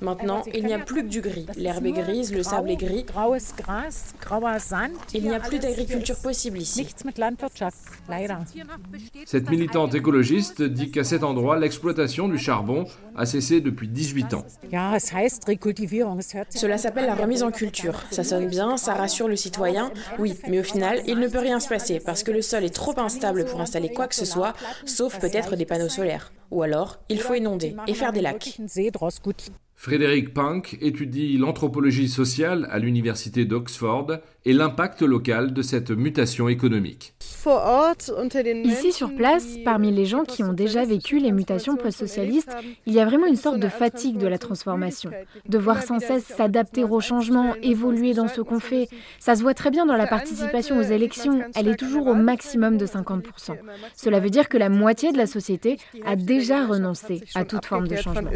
Maintenant, 0.00 0.42
il 0.54 0.64
n'y 0.64 0.74
a 0.74 0.78
plus 0.78 1.02
que 1.02 1.08
du 1.08 1.20
gris. 1.20 1.46
L'herbe 1.56 1.86
est 1.86 1.92
grise, 1.92 2.32
le 2.32 2.44
sable 2.44 2.70
est 2.70 2.76
gris. 2.76 3.04
Il 5.14 5.22
n'y 5.22 5.34
a 5.34 5.40
plus 5.40 5.58
d'agriculture 5.58 6.16
possible 6.20 6.58
ici. 6.58 6.86
Cette 9.24 9.50
militante 9.50 9.94
écologiste 9.94 10.62
dit 10.62 10.92
qu'à 10.92 11.04
cet 11.04 11.24
endroit, 11.24 11.58
l'exploitation 11.58 12.28
du 12.28 12.38
charbon 12.38 12.86
a 13.16 13.26
cessé 13.26 13.60
depuis 13.60 13.88
18 13.88 14.34
ans. 14.34 14.44
Cela 16.50 16.78
s'appelle 16.78 17.06
la 17.06 17.14
remise 17.14 17.42
en 17.42 17.50
culture. 17.50 18.02
Ça 18.10 18.22
sonne 18.22 18.46
bien, 18.46 18.76
ça 18.76 18.94
rassure 18.94 19.26
le 19.26 19.36
citoyen, 19.36 19.90
oui, 20.18 20.34
mais 20.48 20.60
au 20.60 20.64
final, 20.64 21.02
il 21.06 21.18
ne 21.18 21.26
peut 21.28 21.38
rien 21.38 21.55
se 21.60 21.68
passer 21.68 22.00
parce 22.00 22.22
que 22.22 22.30
le 22.30 22.42
sol 22.42 22.64
est 22.64 22.74
trop 22.74 22.98
instable 22.98 23.44
pour 23.44 23.60
installer 23.60 23.92
quoi 23.92 24.08
que 24.08 24.14
ce 24.14 24.24
soit, 24.24 24.54
sauf 24.84 25.18
peut-être 25.18 25.56
des 25.56 25.66
panneaux 25.66 25.88
solaires. 25.88 26.32
Ou 26.50 26.62
alors, 26.62 26.98
il 27.08 27.20
faut 27.20 27.34
inonder 27.34 27.74
et 27.86 27.94
faire 27.94 28.12
des 28.12 28.20
lacs. 28.20 28.58
Frédéric 29.76 30.32
Punk 30.32 30.78
étudie 30.80 31.36
l'anthropologie 31.36 32.08
sociale 32.08 32.66
à 32.70 32.78
l'université 32.78 33.44
d'Oxford 33.44 34.18
et 34.46 34.52
l'impact 34.52 35.02
local 35.02 35.52
de 35.52 35.62
cette 35.62 35.90
mutation 35.90 36.48
économique. 36.48 37.14
Ici 38.64 38.92
sur 38.92 39.14
place, 39.14 39.56
parmi 39.64 39.92
les 39.92 40.06
gens 40.06 40.24
qui 40.24 40.42
ont 40.42 40.52
déjà 40.52 40.84
vécu 40.84 41.18
les 41.18 41.30
mutations 41.30 41.76
post-socialistes, 41.76 42.56
il 42.86 42.94
y 42.94 43.00
a 43.00 43.04
vraiment 43.04 43.26
une 43.26 43.36
sorte 43.36 43.60
de 43.60 43.68
fatigue 43.68 44.18
de 44.18 44.26
la 44.26 44.38
transformation, 44.38 45.10
de 45.48 45.58
voir 45.58 45.82
sans 45.82 46.00
cesse 46.00 46.24
s'adapter 46.24 46.82
aux 46.82 47.00
changements, 47.00 47.54
évoluer 47.62 48.14
dans 48.14 48.28
ce 48.28 48.40
qu'on 48.40 48.60
fait. 48.60 48.88
Ça 49.20 49.36
se 49.36 49.42
voit 49.42 49.54
très 49.54 49.70
bien 49.70 49.86
dans 49.86 49.96
la 49.96 50.06
participation 50.06 50.78
aux 50.78 50.82
élections, 50.82 51.42
elle 51.54 51.68
est 51.68 51.76
toujours 51.76 52.06
au 52.06 52.14
maximum 52.14 52.78
de 52.78 52.86
50%. 52.86 53.56
Cela 53.94 54.20
veut 54.20 54.30
dire 54.30 54.48
que 54.48 54.58
la 54.58 54.68
moitié 54.68 55.12
de 55.12 55.18
la 55.18 55.26
société 55.26 55.76
a 56.04 56.16
déjà 56.16 56.66
renoncé 56.66 57.22
à 57.34 57.44
toute 57.44 57.66
forme 57.66 57.86
de 57.86 57.96
changement. 57.96 58.30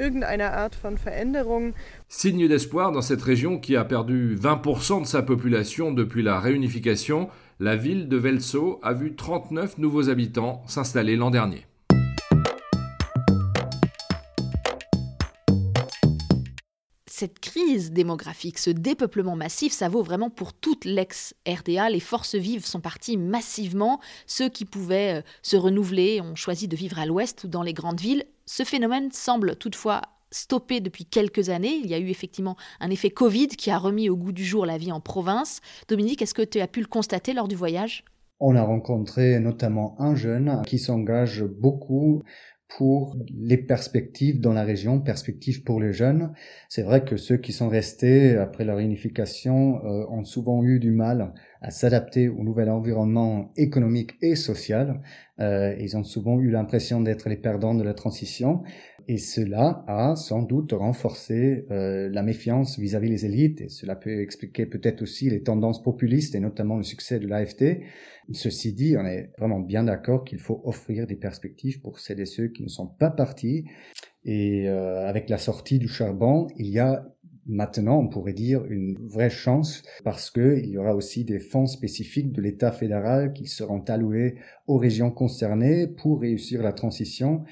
Signe 2.08 2.48
d'espoir 2.48 2.92
dans 2.92 3.02
cette 3.02 3.22
région 3.22 3.58
qui 3.58 3.76
a 3.76 3.84
perdu 3.84 4.36
20% 4.36 5.02
de 5.02 5.06
sa 5.06 5.22
population 5.22 5.92
depuis 5.92 6.22
la 6.22 6.40
réunification, 6.40 7.28
la 7.58 7.76
ville 7.76 8.08
de 8.08 8.16
Velso 8.16 8.80
a 8.82 8.92
vu 8.92 9.14
39 9.14 9.78
nouveaux 9.78 10.08
habitants 10.08 10.62
s'installer 10.66 11.16
l'an 11.16 11.30
dernier. 11.30 11.66
cette 17.20 17.38
crise 17.38 17.92
démographique, 17.92 18.58
ce 18.58 18.70
dépeuplement 18.70 19.36
massif, 19.36 19.74
ça 19.74 19.90
vaut 19.90 20.02
vraiment 20.02 20.30
pour 20.30 20.54
toute 20.54 20.86
l'ex-RDA. 20.86 21.90
Les 21.90 22.00
forces 22.00 22.34
vives 22.34 22.64
sont 22.64 22.80
parties 22.80 23.18
massivement. 23.18 24.00
Ceux 24.26 24.48
qui 24.48 24.64
pouvaient 24.64 25.18
euh, 25.18 25.22
se 25.42 25.58
renouveler 25.58 26.22
ont 26.22 26.34
choisi 26.34 26.66
de 26.66 26.74
vivre 26.76 26.98
à 26.98 27.04
l'ouest 27.04 27.44
ou 27.44 27.48
dans 27.48 27.62
les 27.62 27.74
grandes 27.74 28.00
villes. 28.00 28.24
Ce 28.46 28.64
phénomène 28.64 29.12
semble 29.12 29.56
toutefois 29.56 30.00
stoppé 30.30 30.80
depuis 30.80 31.04
quelques 31.04 31.48
années. 31.48 31.80
Il 31.82 31.88
y 31.88 31.94
a 31.94 31.98
eu 31.98 32.08
effectivement 32.08 32.56
un 32.80 32.90
effet 32.90 33.10
Covid 33.10 33.48
qui 33.48 33.70
a 33.70 33.78
remis 33.78 34.08
au 34.08 34.16
goût 34.16 34.32
du 34.32 34.44
jour 34.44 34.66
la 34.66 34.78
vie 34.78 34.92
en 34.92 35.00
province. 35.00 35.60
Dominique, 35.88 36.22
est-ce 36.22 36.34
que 36.34 36.42
tu 36.42 36.60
as 36.60 36.68
pu 36.68 36.80
le 36.80 36.86
constater 36.86 37.32
lors 37.32 37.48
du 37.48 37.56
voyage? 37.56 38.04
On 38.38 38.56
a 38.56 38.62
rencontré 38.62 39.38
notamment 39.38 40.00
un 40.00 40.14
jeune 40.14 40.62
qui 40.66 40.78
s'engage 40.78 41.44
beaucoup 41.44 42.22
pour 42.76 43.16
les 43.34 43.56
perspectives 43.56 44.40
dans 44.40 44.52
la 44.52 44.62
région, 44.62 45.00
perspectives 45.00 45.64
pour 45.64 45.80
les 45.80 45.92
jeunes. 45.92 46.32
C'est 46.68 46.82
vrai 46.82 47.04
que 47.04 47.16
ceux 47.16 47.36
qui 47.36 47.52
sont 47.52 47.68
restés 47.68 48.36
après 48.36 48.64
leur 48.64 48.78
unification 48.78 49.84
euh, 49.84 50.06
ont 50.10 50.24
souvent 50.24 50.62
eu 50.62 50.78
du 50.78 50.92
mal 50.92 51.34
à 51.62 51.70
s'adapter 51.70 52.28
au 52.28 52.42
nouvel 52.44 52.70
environnement 52.70 53.52
économique 53.56 54.12
et 54.22 54.36
social. 54.36 55.02
Euh, 55.40 55.74
ils 55.80 55.96
ont 55.96 56.04
souvent 56.04 56.38
eu 56.38 56.50
l'impression 56.50 57.00
d'être 57.00 57.28
les 57.28 57.36
perdants 57.36 57.74
de 57.74 57.82
la 57.82 57.94
transition. 57.94 58.62
Et 59.10 59.18
cela 59.18 59.82
a 59.88 60.14
sans 60.14 60.40
doute 60.40 60.70
renforcé 60.70 61.66
euh, 61.72 62.08
la 62.12 62.22
méfiance 62.22 62.78
vis-à-vis 62.78 63.10
des 63.10 63.26
élites, 63.26 63.60
et 63.60 63.68
cela 63.68 63.96
peut 63.96 64.20
expliquer 64.20 64.66
peut-être 64.66 65.02
aussi 65.02 65.28
les 65.28 65.42
tendances 65.42 65.82
populistes, 65.82 66.36
et 66.36 66.38
notamment 66.38 66.76
le 66.76 66.84
succès 66.84 67.18
de 67.18 67.26
l'AFT. 67.26 67.80
Ceci 68.30 68.72
dit, 68.72 68.96
on 68.96 69.04
est 69.04 69.32
vraiment 69.36 69.58
bien 69.58 69.82
d'accord 69.82 70.22
qu'il 70.22 70.38
faut 70.38 70.62
offrir 70.64 71.08
des 71.08 71.16
perspectives 71.16 71.80
pour 71.80 71.98
celles 71.98 72.20
et 72.20 72.24
ceux 72.24 72.46
qui 72.46 72.62
ne 72.62 72.68
sont 72.68 72.86
pas 72.86 73.10
partis. 73.10 73.64
Et 74.24 74.68
euh, 74.68 75.08
avec 75.08 75.28
la 75.28 75.38
sortie 75.38 75.80
du 75.80 75.88
charbon, 75.88 76.46
il 76.56 76.68
y 76.68 76.78
a 76.78 77.04
maintenant, 77.46 77.98
on 77.98 78.06
pourrait 78.06 78.32
dire, 78.32 78.64
une 78.66 78.96
vraie 79.08 79.28
chance 79.28 79.82
parce 80.04 80.30
qu'il 80.30 80.66
y 80.66 80.78
aura 80.78 80.94
aussi 80.94 81.24
des 81.24 81.40
fonds 81.40 81.66
spécifiques 81.66 82.30
de 82.30 82.42
l'État 82.42 82.70
fédéral 82.70 83.32
qui 83.32 83.48
seront 83.48 83.82
alloués 83.88 84.36
aux 84.68 84.78
régions 84.78 85.10
concernées 85.10 85.88
pour 85.88 86.20
réussir 86.20 86.62
la 86.62 86.72
transition 86.72 87.42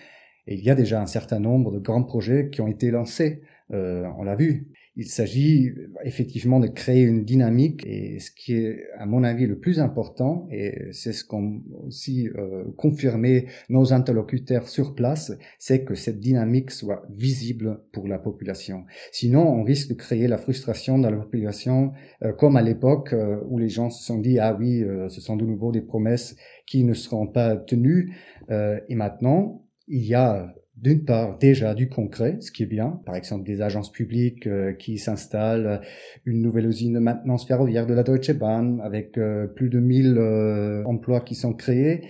et 0.49 0.55
il 0.55 0.64
y 0.64 0.71
a 0.71 0.75
déjà 0.75 1.00
un 1.00 1.07
certain 1.07 1.38
nombre 1.38 1.71
de 1.71 1.78
grands 1.78 2.02
projets 2.02 2.49
qui 2.50 2.62
ont 2.62 2.69
été 2.69 2.90
lancés. 2.90 3.43
Euh, 3.71 4.07
on 4.19 4.23
l'a 4.23 4.35
vu. 4.35 4.69
Il 4.97 5.07
s'agit 5.07 5.71
effectivement 6.05 6.59
de 6.59 6.67
créer 6.67 7.02
une 7.02 7.25
dynamique 7.25 7.87
et 7.87 8.19
ce 8.19 8.33
qui 8.33 8.55
est 8.55 8.87
à 8.99 9.07
mon 9.07 9.23
avis 9.23 9.47
le 9.47 9.57
plus 9.57 9.78
important 9.78 10.49
et 10.50 10.88
c'est 10.90 11.12
ce 11.12 11.23
qu'ont 11.23 11.62
aussi 11.87 12.28
euh, 12.31 12.64
confirmé 12.76 13.47
nos 13.69 13.93
interlocuteurs 13.93 14.69
sur 14.69 14.97
place, 14.97 15.33
c'est 15.61 15.85
que 15.85 15.95
cette 15.95 16.19
dynamique 16.19 16.73
soit 16.73 17.07
visible 17.14 17.81
pour 17.93 18.09
la 18.09 18.19
population. 18.19 18.87
Sinon, 19.12 19.47
on 19.47 19.62
risque 19.62 19.90
de 19.90 19.95
créer 19.95 20.26
la 20.26 20.38
frustration 20.38 20.99
dans 20.99 21.11
la 21.11 21.19
population 21.19 21.93
euh, 22.23 22.33
comme 22.33 22.57
à 22.57 22.62
l'époque 22.62 23.12
euh, 23.12 23.38
où 23.49 23.59
les 23.59 23.69
gens 23.69 23.90
se 23.90 24.02
sont 24.02 24.19
dit 24.19 24.40
ah 24.40 24.57
oui, 24.59 24.83
euh, 24.83 25.09
ce 25.11 25.21
sont 25.21 25.37
de 25.37 25.45
nouveau 25.45 25.71
des 25.71 25.83
promesses 25.83 26.35
qui 26.67 26.83
ne 26.83 26.95
seront 26.95 27.28
pas 27.28 27.55
tenues 27.57 28.17
et 28.50 28.95
maintenant 28.95 29.67
il 29.88 30.04
y 30.04 30.14
a 30.14 30.54
d'une 30.76 31.04
part 31.04 31.38
déjà 31.38 31.75
du 31.75 31.88
concret, 31.88 32.37
ce 32.40 32.52
qui 32.52 32.62
est 32.62 32.66
bien, 32.66 33.00
par 33.04 33.16
exemple 33.16 33.45
des 33.45 33.62
agences 33.62 33.90
publiques 33.90 34.47
euh, 34.47 34.73
qui 34.73 34.99
s'installent, 34.99 35.80
une 36.25 36.40
nouvelle 36.40 36.66
usine 36.66 36.95
de 36.95 36.99
maintenance 37.00 37.47
ferroviaire 37.47 37.87
de 37.87 37.95
la 37.95 38.04
Deutsche 38.04 38.33
Bahn 38.33 38.80
avec 38.83 39.18
euh, 39.18 39.47
plus 39.47 39.71
de 39.71 39.80
1000 39.80 40.16
euh, 40.16 40.85
emplois 40.85 41.21
qui 41.21 41.35
sont 41.35 41.52
créés. 41.52 42.02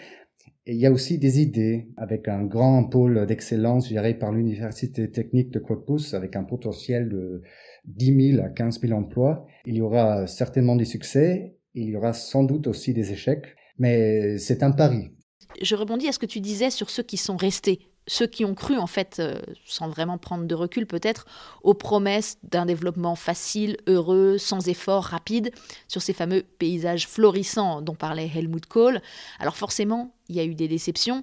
Et 0.66 0.75
il 0.75 0.80
y 0.80 0.87
a 0.87 0.92
aussi 0.92 1.18
des 1.18 1.40
idées 1.40 1.88
avec 1.97 2.28
un 2.28 2.44
grand 2.44 2.85
pôle 2.85 3.25
d'excellence 3.26 3.88
géré 3.88 4.12
par 4.12 4.32
l'Université 4.32 5.11
technique 5.11 5.50
de 5.50 5.61
Cottbus 5.61 6.14
avec 6.14 6.37
un 6.37 6.44
potentiel 6.44 7.08
de 7.08 7.42
10 7.87 8.32
000 8.35 8.44
à 8.44 8.50
15 8.50 8.82
000 8.82 8.92
emplois. 8.92 9.47
Il 9.64 9.76
y 9.76 9.80
aura 9.80 10.26
certainement 10.26 10.76
des 10.76 10.85
succès, 10.85 11.56
il 11.73 11.88
y 11.88 11.97
aura 11.97 12.12
sans 12.12 12.44
doute 12.44 12.66
aussi 12.66 12.92
des 12.92 13.12
échecs, 13.12 13.56
mais 13.78 14.37
c'est 14.37 14.62
un 14.62 14.73
pari. 14.73 15.12
Je 15.60 15.74
rebondis 15.76 16.08
à 16.08 16.12
ce 16.12 16.18
que 16.18 16.26
tu 16.26 16.40
disais 16.40 16.70
sur 16.70 16.90
ceux 16.90 17.02
qui 17.02 17.16
sont 17.16 17.36
restés 17.36 17.80
ceux 18.08 18.26
qui 18.26 18.44
ont 18.44 18.54
cru, 18.54 18.76
en 18.76 18.86
fait, 18.86 19.18
euh, 19.20 19.40
sans 19.64 19.88
vraiment 19.88 20.18
prendre 20.18 20.46
de 20.46 20.54
recul 20.54 20.86
peut-être, 20.86 21.26
aux 21.62 21.74
promesses 21.74 22.38
d'un 22.42 22.66
développement 22.66 23.14
facile, 23.14 23.76
heureux, 23.86 24.38
sans 24.38 24.66
effort, 24.68 25.04
rapide, 25.04 25.52
sur 25.86 26.02
ces 26.02 26.14
fameux 26.14 26.42
paysages 26.58 27.06
florissants 27.06 27.82
dont 27.82 27.94
parlait 27.94 28.30
Helmut 28.34 28.66
Kohl. 28.66 29.00
Alors 29.38 29.56
forcément, 29.56 30.14
il 30.28 30.36
y 30.36 30.40
a 30.40 30.44
eu 30.44 30.54
des 30.54 30.68
déceptions, 30.68 31.22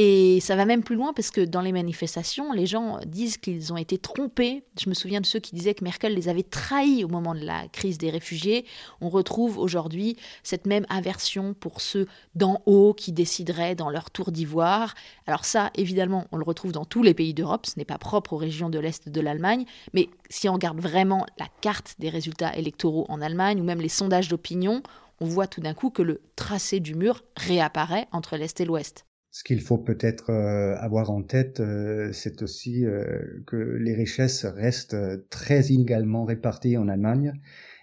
et 0.00 0.38
ça 0.38 0.54
va 0.54 0.64
même 0.64 0.84
plus 0.84 0.94
loin 0.94 1.12
parce 1.12 1.32
que 1.32 1.40
dans 1.40 1.60
les 1.60 1.72
manifestations, 1.72 2.52
les 2.52 2.66
gens 2.66 3.00
disent 3.04 3.36
qu'ils 3.36 3.72
ont 3.72 3.76
été 3.76 3.98
trompés. 3.98 4.62
Je 4.80 4.88
me 4.88 4.94
souviens 4.94 5.20
de 5.20 5.26
ceux 5.26 5.40
qui 5.40 5.56
disaient 5.56 5.74
que 5.74 5.82
Merkel 5.82 6.14
les 6.14 6.28
avait 6.28 6.44
trahis 6.44 7.02
au 7.02 7.08
moment 7.08 7.34
de 7.34 7.44
la 7.44 7.66
crise 7.66 7.98
des 7.98 8.08
réfugiés. 8.08 8.64
On 9.00 9.08
retrouve 9.08 9.58
aujourd'hui 9.58 10.16
cette 10.44 10.68
même 10.68 10.86
aversion 10.88 11.52
pour 11.52 11.80
ceux 11.80 12.06
d'en 12.36 12.62
haut 12.64 12.94
qui 12.94 13.10
décideraient 13.10 13.74
dans 13.74 13.90
leur 13.90 14.12
tour 14.12 14.30
d'ivoire. 14.30 14.94
Alors 15.26 15.44
ça, 15.44 15.72
évidemment, 15.74 16.28
on 16.30 16.36
le 16.36 16.44
retrouve 16.44 16.70
dans 16.70 16.84
tous 16.84 17.02
les 17.02 17.12
pays 17.12 17.34
d'Europe. 17.34 17.66
Ce 17.66 17.76
n'est 17.76 17.84
pas 17.84 17.98
propre 17.98 18.34
aux 18.34 18.38
régions 18.38 18.70
de 18.70 18.78
l'Est 18.78 19.08
de 19.08 19.20
l'Allemagne. 19.20 19.64
Mais 19.94 20.10
si 20.30 20.48
on 20.48 20.52
regarde 20.52 20.78
vraiment 20.78 21.26
la 21.40 21.48
carte 21.60 21.96
des 21.98 22.08
résultats 22.08 22.54
électoraux 22.54 23.06
en 23.08 23.20
Allemagne 23.20 23.60
ou 23.60 23.64
même 23.64 23.80
les 23.80 23.88
sondages 23.88 24.28
d'opinion, 24.28 24.80
on 25.18 25.26
voit 25.26 25.48
tout 25.48 25.60
d'un 25.60 25.74
coup 25.74 25.90
que 25.90 26.02
le 26.02 26.20
tracé 26.36 26.78
du 26.78 26.94
mur 26.94 27.24
réapparaît 27.36 28.06
entre 28.12 28.36
l'Est 28.36 28.60
et 28.60 28.64
l'Ouest. 28.64 29.07
Ce 29.30 29.44
qu'il 29.44 29.60
faut 29.60 29.78
peut-être 29.78 30.30
euh, 30.30 30.74
avoir 30.78 31.10
en 31.10 31.22
tête, 31.22 31.60
euh, 31.60 32.12
c'est 32.12 32.42
aussi 32.42 32.86
euh, 32.86 33.42
que 33.46 33.56
les 33.56 33.94
richesses 33.94 34.46
restent 34.46 34.96
très 35.28 35.66
inégalement 35.66 36.24
réparties 36.24 36.78
en 36.78 36.88
Allemagne. 36.88 37.34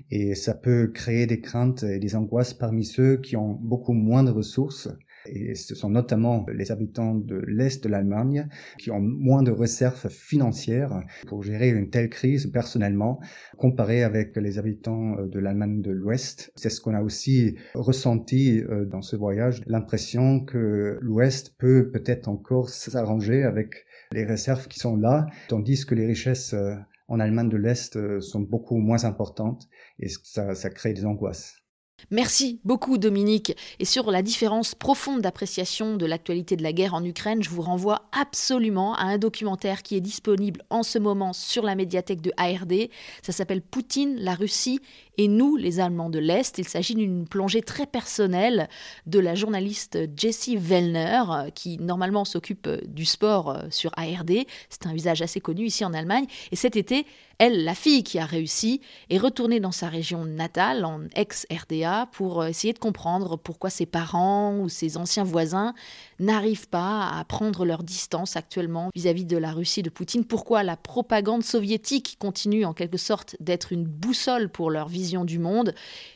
Et 0.10 0.34
ça 0.36 0.56
peut 0.56 0.88
créer 0.94 1.28
des 1.28 1.42
craintes 1.42 1.84
et 1.84 2.00
des 2.00 2.16
angoisses 2.16 2.54
parmi 2.54 2.84
ceux 2.84 3.18
qui 3.18 3.38
ont 3.38 3.54
beaucoup 3.62 3.94
moins 3.94 4.24
de 4.24 4.32
ressources 4.32 4.90
et 5.28 5.56
ce 5.56 5.76
sont 5.76 5.90
notamment 5.90 6.46
les 6.54 6.72
habitants 6.72 7.16
de 7.16 7.42
l'Est 7.48 7.84
de 7.84 7.90
l'Allemagne 7.90 8.48
qui 8.78 8.92
ont 8.92 9.02
moins 9.02 9.44
de 9.44 9.52
réserves 9.52 10.10
financières 10.10 11.04
pour 11.28 11.44
gérer 11.44 11.70
une 11.70 11.90
telle 11.90 12.10
crise 12.10 12.48
personnellement, 12.48 13.20
comparé 13.58 14.04
avec 14.04 14.36
les 14.36 14.60
habitants 14.60 15.16
de 15.26 15.40
l'Allemagne 15.40 15.82
de 15.82 15.92
l'Ouest. 15.92 16.52
C'est 16.56 16.70
ce 16.70 16.82
qu'on 16.82 16.94
a 16.94 17.02
aussi 17.02 17.56
ressenti 17.74 18.64
euh, 18.70 18.86
dans 18.86 19.02
ce 19.02 19.16
voyage, 19.16 19.62
l'impression 19.68 20.40
que 20.40 20.98
l'Ouest 21.02 21.56
peut 21.58 21.90
peut-être 21.92 22.28
encore 22.28 22.70
s'arranger 22.70 23.44
avec 23.44 23.86
les 24.12 24.26
réserves 24.26 24.68
qui 24.68 24.80
sont 24.80 24.96
là, 24.96 25.26
tandis 25.48 25.86
que 25.86 25.96
les 25.96 26.06
richesses 26.06 26.54
euh, 26.54 26.76
en 27.08 27.20
Allemagne 27.20 27.50
de 27.50 27.58
l'Est 27.58 27.96
euh, 27.96 28.20
sont 28.20 28.42
beaucoup 28.42 28.78
moins 28.78 29.06
importantes 29.06 29.68
et 30.00 30.08
ça, 30.24 30.56
ça 30.56 30.70
crée 30.70 30.94
des 30.94 31.06
angoisses. 31.06 31.65
Merci 32.12 32.60
beaucoup 32.64 32.98
Dominique. 32.98 33.56
Et 33.80 33.86
sur 33.86 34.12
la 34.12 34.22
différence 34.22 34.76
profonde 34.76 35.22
d'appréciation 35.22 35.96
de 35.98 36.06
l'actualité 36.06 36.56
de 36.56 36.62
la 36.62 36.74
guerre 36.74 36.94
en 36.94 37.04
Ukraine, 37.04 37.42
je 37.42 37.50
vous 37.50 37.62
renvoie 37.62 38.10
absolument 38.12 38.94
à 38.96 39.06
un 39.06 39.18
documentaire 39.18 39.82
qui 39.82 39.96
est 39.96 40.02
disponible 40.02 40.62
en 40.70 40.84
ce 40.84 41.00
moment 41.00 41.34
sur 41.34 41.64
la 41.64 41.74
médiathèque 41.74 42.22
de 42.22 42.32
ARD. 42.38 42.90
Ça 43.24 43.32
s'appelle 43.32 43.62
Poutine, 43.62 44.18
la 44.20 44.36
Russie 44.36 44.82
et 45.18 45.28
nous, 45.28 45.56
les 45.56 45.80
Allemands 45.80 46.10
de 46.10 46.20
l'Est. 46.20 46.58
Il 46.58 46.68
s'agit 46.68 46.96
d'une 46.96 47.28
plongée 47.28 47.62
très 47.62 47.86
personnelle 47.86 48.70
de 49.06 49.20
la 49.20 49.36
journaliste 49.36 49.98
Jessie 50.18 50.58
Wellner, 50.58 51.24
qui 51.54 51.78
normalement 51.78 52.26
s'occupe 52.26 52.70
du 52.88 53.06
sport 53.06 53.58
sur 53.70 53.92
ARD. 53.98 54.46
C'est 54.70 54.88
un 54.88 54.94
visage 54.94 55.22
assez 55.22 55.40
connu 55.40 55.66
ici 55.66 55.86
en 55.86 55.94
Allemagne. 55.94 56.26
Et 56.52 56.56
cet 56.56 56.76
été, 56.76 57.06
elle, 57.38 57.66
la 57.66 57.76
fille 57.76 58.04
qui 58.04 58.20
a 58.20 58.26
réussi, 58.26 58.82
est 59.10 59.18
retournée 59.18 59.60
dans 59.60 59.72
sa 59.72 59.90
région 59.90 60.26
natale, 60.26 60.86
en 60.86 61.02
ex-RDA, 61.16 62.08
pour 62.12 62.46
essayer 62.46 62.74
de 62.74 62.80
comprendre 62.80 63.38
pourquoi 63.38 63.70
ses 63.70 63.86
parents 63.86 64.58
ou 64.60 64.70
ses 64.70 64.98
anciens 64.98 65.24
voisins 65.24 65.74
n'arrivent 66.20 66.70
pas 66.70 67.10
à 67.10 67.24
prendre 67.26 67.66
leur 67.66 67.84
distance 67.84 68.38
actuellement 68.38 68.90
vis-à-vis 68.96 69.26
de 69.26 69.38
la 69.38 69.52
Russie 69.52 69.84
de 69.84 69.90
Poutine, 69.90 70.24
pourquoi 70.24 70.64
la 70.64 70.78
propagande 70.78 71.44
soviétique 71.44 72.18
continue 72.20 72.66
en 72.66 72.74
quelque 72.74 72.98
sorte 72.98 73.36
d'être 73.40 73.74
une 73.74 73.86
boussole 73.86 74.50
pour 74.50 74.72
leur 74.72 74.88
du 75.26 75.40
monde. 75.40 75.74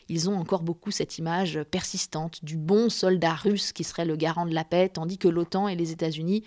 Ils 0.07 0.29
ont 0.29 0.35
encore 0.35 0.63
beaucoup 0.63 0.91
cette 0.91 1.17
image 1.17 1.61
persistante 1.71 2.43
du 2.43 2.57
bon 2.57 2.89
soldat 2.89 3.33
russe 3.33 3.71
qui 3.71 3.83
serait 3.83 4.05
le 4.05 4.15
garant 4.15 4.45
de 4.45 4.53
la 4.53 4.63
paix, 4.63 4.89
tandis 4.89 5.17
que 5.17 5.27
l'OTAN 5.27 5.67
et 5.67 5.75
les 5.75 5.91
États-Unis 5.91 6.43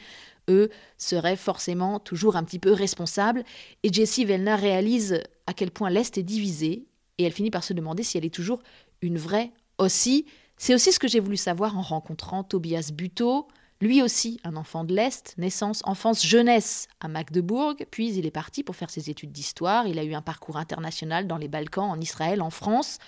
eux, 0.51 0.71
seraient 0.99 1.37
forcément 1.37 2.01
toujours 2.01 2.37
un 2.37 2.45
petit 2.45 2.59
peu 2.59 2.73
responsables. 2.73 3.45
Et 3.83 3.93
Jessie 3.93 4.25
Vellner 4.25 4.55
réalise 4.55 5.23
à 5.47 5.53
quel 5.53 5.71
point 5.71 5.91
l'Est 5.91 6.19
est 6.19 6.23
divisé, 6.23 6.87
et 7.19 7.25
elle 7.25 7.33
finit 7.33 7.51
par 7.51 7.65
se 7.65 7.73
demander 7.73 8.03
si 8.03 8.19
elle 8.19 8.25
est 8.25 8.35
toujours 8.35 8.61
une 9.03 9.19
vraie 9.19 9.53
aussi. 9.79 10.27
C'est 10.57 10.75
aussi 10.75 10.93
ce 10.93 10.99
que 10.99 11.09
j'ai 11.09 11.21
voulu 11.21 11.37
savoir 11.37 11.77
en 11.77 11.83
rencontrant 11.83 12.45
Tobias 12.45 12.91
Buteau, 12.93 13.49
lui 13.83 14.01
aussi 14.01 14.39
un 14.45 14.55
enfant 14.55 14.85
de 14.85 14.95
l'Est, 14.95 15.35
naissance, 15.39 15.83
enfance, 15.85 16.25
jeunesse 16.25 16.87
à 17.01 17.09
Magdebourg, 17.09 17.75
puis 17.91 18.15
il 18.15 18.25
est 18.25 18.31
parti 18.31 18.63
pour 18.63 18.77
faire 18.77 18.91
ses 18.91 19.11
études 19.11 19.33
d'histoire, 19.33 19.89
il 19.89 19.99
a 19.99 20.05
eu 20.05 20.15
un 20.15 20.23
parcours 20.23 20.57
international 20.57 21.27
dans 21.27 21.37
les 21.37 21.49
Balkans, 21.49 21.91
en 21.91 22.01
Israël, 22.01 22.43
en 22.43 22.51
France, 22.51 22.99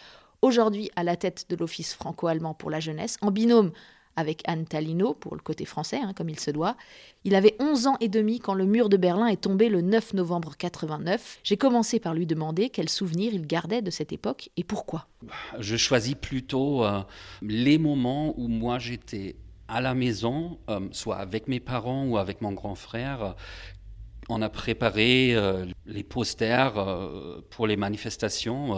aujourd'hui 0.42 0.90
à 0.96 1.04
la 1.04 1.16
tête 1.16 1.46
de 1.48 1.54
l'Office 1.54 1.94
franco-allemand 1.94 2.54
pour 2.54 2.70
la 2.70 2.80
jeunesse, 2.80 3.18
en 3.22 3.30
binôme 3.30 3.70
avec 4.16 4.42
Anne 4.46 4.64
Talino 4.64 5.14
pour 5.14 5.36
le 5.36 5.40
côté 5.40 5.64
français, 5.64 5.98
hein, 6.02 6.12
comme 6.14 6.28
il 6.28 6.38
se 6.38 6.50
doit. 6.50 6.76
Il 7.24 7.34
avait 7.34 7.54
11 7.60 7.86
ans 7.86 7.96
et 8.00 8.08
demi 8.08 8.40
quand 8.40 8.54
le 8.54 8.66
mur 8.66 8.88
de 8.88 8.96
Berlin 8.96 9.26
est 9.26 9.40
tombé 9.40 9.68
le 9.68 9.80
9 9.80 10.14
novembre 10.14 10.56
89. 10.56 11.40
J'ai 11.42 11.56
commencé 11.56 12.00
par 12.00 12.14
lui 12.14 12.26
demander 12.26 12.68
quels 12.70 12.88
souvenirs 12.88 13.32
il 13.32 13.46
gardait 13.46 13.82
de 13.82 13.90
cette 13.90 14.12
époque 14.12 14.50
et 14.56 14.64
pourquoi. 14.64 15.06
Je 15.58 15.76
choisis 15.76 16.14
plutôt 16.14 16.84
euh, 16.84 17.00
les 17.42 17.78
moments 17.78 18.34
où 18.38 18.48
moi 18.48 18.78
j'étais 18.78 19.36
à 19.68 19.80
la 19.80 19.94
maison, 19.94 20.58
euh, 20.68 20.88
soit 20.92 21.16
avec 21.16 21.48
mes 21.48 21.60
parents 21.60 22.06
ou 22.06 22.18
avec 22.18 22.40
mon 22.40 22.52
grand 22.52 22.74
frère, 22.74 23.34
on 24.28 24.40
a 24.40 24.48
préparé 24.48 25.34
euh, 25.34 25.66
les 25.84 26.02
posters 26.02 26.78
euh, 26.78 27.40
pour 27.50 27.66
les 27.66 27.76
manifestations 27.76 28.72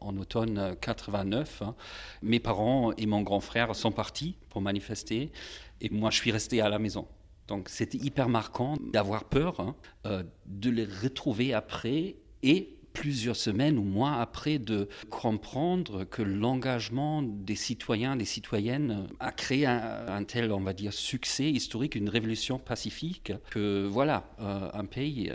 en 0.00 0.16
automne 0.16 0.76
89. 0.80 1.62
Hein. 1.62 1.74
Mes 2.22 2.40
parents 2.40 2.92
et 2.92 3.06
mon 3.06 3.22
grand 3.22 3.40
frère 3.40 3.74
sont 3.74 3.92
partis 3.92 4.36
pour 4.50 4.60
manifester 4.60 5.32
et 5.80 5.88
moi 5.90 6.10
je 6.10 6.16
suis 6.16 6.30
resté 6.30 6.60
à 6.60 6.68
la 6.68 6.78
maison. 6.78 7.06
Donc 7.48 7.68
c'était 7.68 7.98
hyper 7.98 8.28
marquant 8.28 8.76
d'avoir 8.92 9.24
peur 9.24 9.60
hein, 9.60 10.24
de 10.46 10.70
les 10.70 10.84
retrouver 10.84 11.54
après 11.54 12.16
et 12.42 12.75
plusieurs 12.96 13.36
semaines 13.36 13.78
ou 13.78 13.82
mois 13.82 14.14
après 14.14 14.58
de 14.58 14.88
comprendre 15.10 16.04
que 16.04 16.22
l'engagement 16.22 17.22
des 17.22 17.54
citoyens, 17.54 18.16
des 18.16 18.24
citoyennes 18.24 19.06
a 19.20 19.32
créé 19.32 19.66
un, 19.66 20.24
tel, 20.24 20.50
on 20.50 20.60
va 20.60 20.72
dire, 20.72 20.92
succès 20.92 21.50
historique, 21.50 21.94
une 21.94 22.08
révolution 22.08 22.58
pacifique, 22.58 23.32
que 23.50 23.86
voilà, 23.86 24.24
euh, 24.40 24.70
un 24.72 24.84
pays 24.86 25.30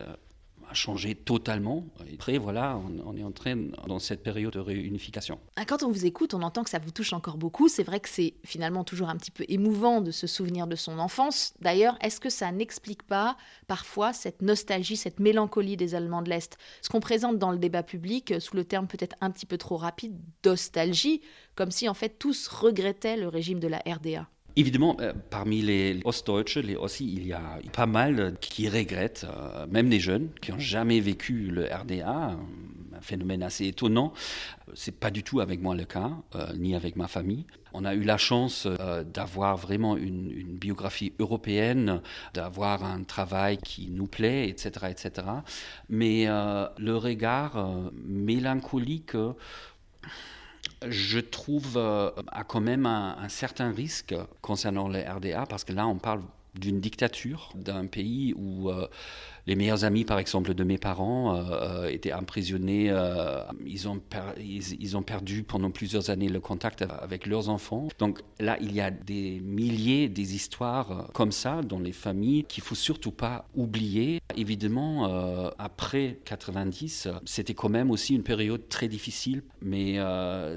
euh, 0.72 0.74
changé 0.74 1.16
totalement. 1.16 1.86
Et 2.10 2.16
après, 2.16 2.38
voilà, 2.38 2.80
on, 3.06 3.16
est 3.18 3.24
en 3.24 3.32
train 3.32 3.56
dans 3.88 4.00
cette 4.00 4.24
période 4.24 4.54
de 4.54 4.60
réunification. 4.60 5.40
Ah, 5.56 5.66
quand 5.66 5.84
on 5.84 5.92
vous 5.92 6.06
écoute, 6.06 6.34
on 6.34 6.42
entend 6.42 6.64
que 6.64 6.70
ça 6.70 6.80
vous 6.80 6.92
touche 6.92 7.14
encore 7.14 7.38
beaucoup. 7.38 7.68
C'est 7.68 7.84
vrai 7.84 8.00
que 8.00 8.10
c'est 8.10 8.34
finalement 8.44 8.84
toujours 8.84 9.10
un 9.10 9.18
petit 9.18 9.32
peu 9.32 9.46
émouvant 9.48 10.02
de 10.02 10.12
se 10.12 10.28
souvenir 10.28 10.68
de 10.68 10.76
son 10.76 11.00
enfance. 11.00 11.54
D'ailleurs, 11.62 11.98
est-ce 12.02 12.20
que 12.20 12.30
ça 12.30 12.52
n'explique 12.52 13.04
pas 13.04 13.38
parfois 13.68 14.14
cette 14.14 14.42
nostalgie, 14.42 14.98
cette 14.98 15.20
mélancolie 15.20 15.78
des 15.78 15.96
Allemands 15.96 16.22
de 16.22 16.30
l'Est? 16.30 16.58
Ce 16.82 16.90
qu'on 16.90 17.00
présente 17.00 17.38
dans 17.38 17.52
le 17.52 17.58
débat 17.58 17.84
public 17.84 18.34
sous 18.40 18.56
le 18.56 18.64
terme 18.64 18.88
peut-être 18.88 19.16
un 19.22 19.32
petit 19.32 19.46
peu 19.46 19.58
trop 19.58 19.78
rapide, 19.78 20.18
nostalgie, 20.46 21.22
comme 21.56 21.72
si 21.72 21.90
en 21.90 21.94
fait 21.94 22.18
tous 22.18 22.48
regrettaient 22.48 23.18
le 23.18 23.28
régime 23.28 23.60
de 23.60 23.68
la 23.68 23.80
RDA. 23.80 24.28
Évidemment, 24.58 24.98
euh, 25.00 25.14
parmi 25.30 25.62
les 25.62 26.02
Ostdeutsche, 26.04 26.58
les 26.58 26.76
aussi, 26.76 27.12
il 27.14 27.26
y 27.26 27.34
a 27.34 27.60
pas 27.72 27.86
mal 27.86 28.36
qui 28.42 28.68
regrettent, 28.68 29.26
euh, 29.26 29.66
même 29.68 29.90
des 29.90 30.00
jeunes 30.00 30.30
qui 30.42 30.52
n'ont 30.52 30.60
jamais 30.60 31.00
vécu 31.00 31.48
le 31.48 31.66
RDA, 31.66 32.36
un 32.94 33.02
phénomène 33.02 33.44
assez 33.44 33.68
étonnant. 33.68 34.12
C'est 34.74 35.00
pas 35.00 35.10
du 35.10 35.24
tout 35.24 35.40
avec 35.40 35.62
moi 35.62 35.74
le 35.74 35.86
cas, 35.86 36.12
euh, 36.36 36.54
ni 36.58 36.76
avec 36.76 36.98
ma 36.98 37.08
famille. 37.08 37.46
On 37.74 37.86
a 37.86 37.96
eu 37.96 38.02
la 38.02 38.18
chance 38.18 38.68
d'avoir 39.14 39.56
vraiment 39.56 39.96
une, 39.96 40.30
une, 40.30 40.58
biographie 40.58 41.14
européenne, 41.20 42.02
d'avoir 42.34 42.84
un 42.84 43.04
travail 43.04 43.58
qui 43.58 43.90
nous 43.90 44.08
plaît, 44.08 44.50
etc., 44.50 44.88
etc. 44.90 45.28
Mais 45.88 46.26
le 46.26 46.98
regard 46.98 47.90
mélancolique 47.94 49.16
je 50.88 51.20
trouve, 51.20 51.74
euh, 51.78 52.12
a 52.32 52.44
quand 52.44 52.62
même 52.62 52.86
un, 52.86 53.30
certain 53.30 53.72
risque 53.72 54.16
concernant 54.42 54.88
les 54.88 55.04
RDA, 55.04 55.46
parce 55.48 55.64
que 55.64 55.74
là, 55.74 55.88
on 55.88 55.98
parle 55.98 56.22
d'une 56.56 56.82
dictature, 56.82 57.52
d'un 57.56 57.86
pays 57.86 58.34
où 58.36 58.70
euh, 58.70 58.88
les 59.48 59.56
meilleurs 59.56 59.84
amis, 59.84 60.06
par 60.06 60.20
exemple, 60.20 60.54
de 60.54 60.64
mes 60.64 60.78
parents 60.78 61.36
euh, 61.36 61.44
euh, 61.52 61.90
étaient 61.90 62.14
emprisonnés. 62.14 62.90
Euh, 62.90 63.42
ils, 63.66 63.88
ont 63.88 64.02
ils, 64.40 65.04
perdu 65.06 65.44
pendant 65.44 65.72
plusieurs 65.72 66.10
années 66.10 66.30
le 66.30 66.40
contact 66.40 66.84
avec 66.84 67.26
leurs 67.26 67.50
enfants. 67.50 67.88
Donc 68.00 68.22
là, 68.40 68.58
il 68.62 68.74
y 68.74 68.82
a 68.82 68.92
des 68.92 69.40
milliers 69.40 70.10
des 70.10 70.36
histoires 70.36 71.10
comme 71.14 71.32
ça 71.32 71.62
dans 71.62 71.80
les 71.80 71.92
familles 71.92 72.44
qu'il 72.44 72.64
faut 72.64 72.76
surtout 72.76 73.12
pas 73.12 73.46
oublier. 73.56 74.20
Évidemment, 74.36 75.52
après 75.58 76.20
90, 76.26 77.08
c'était 77.26 77.54
quand 77.54 77.70
même 77.70 77.90
aussi 77.90 78.14
une 78.16 78.24
période 78.24 78.70
très 78.70 78.88
difficile, 78.88 79.44
mais 79.62 79.98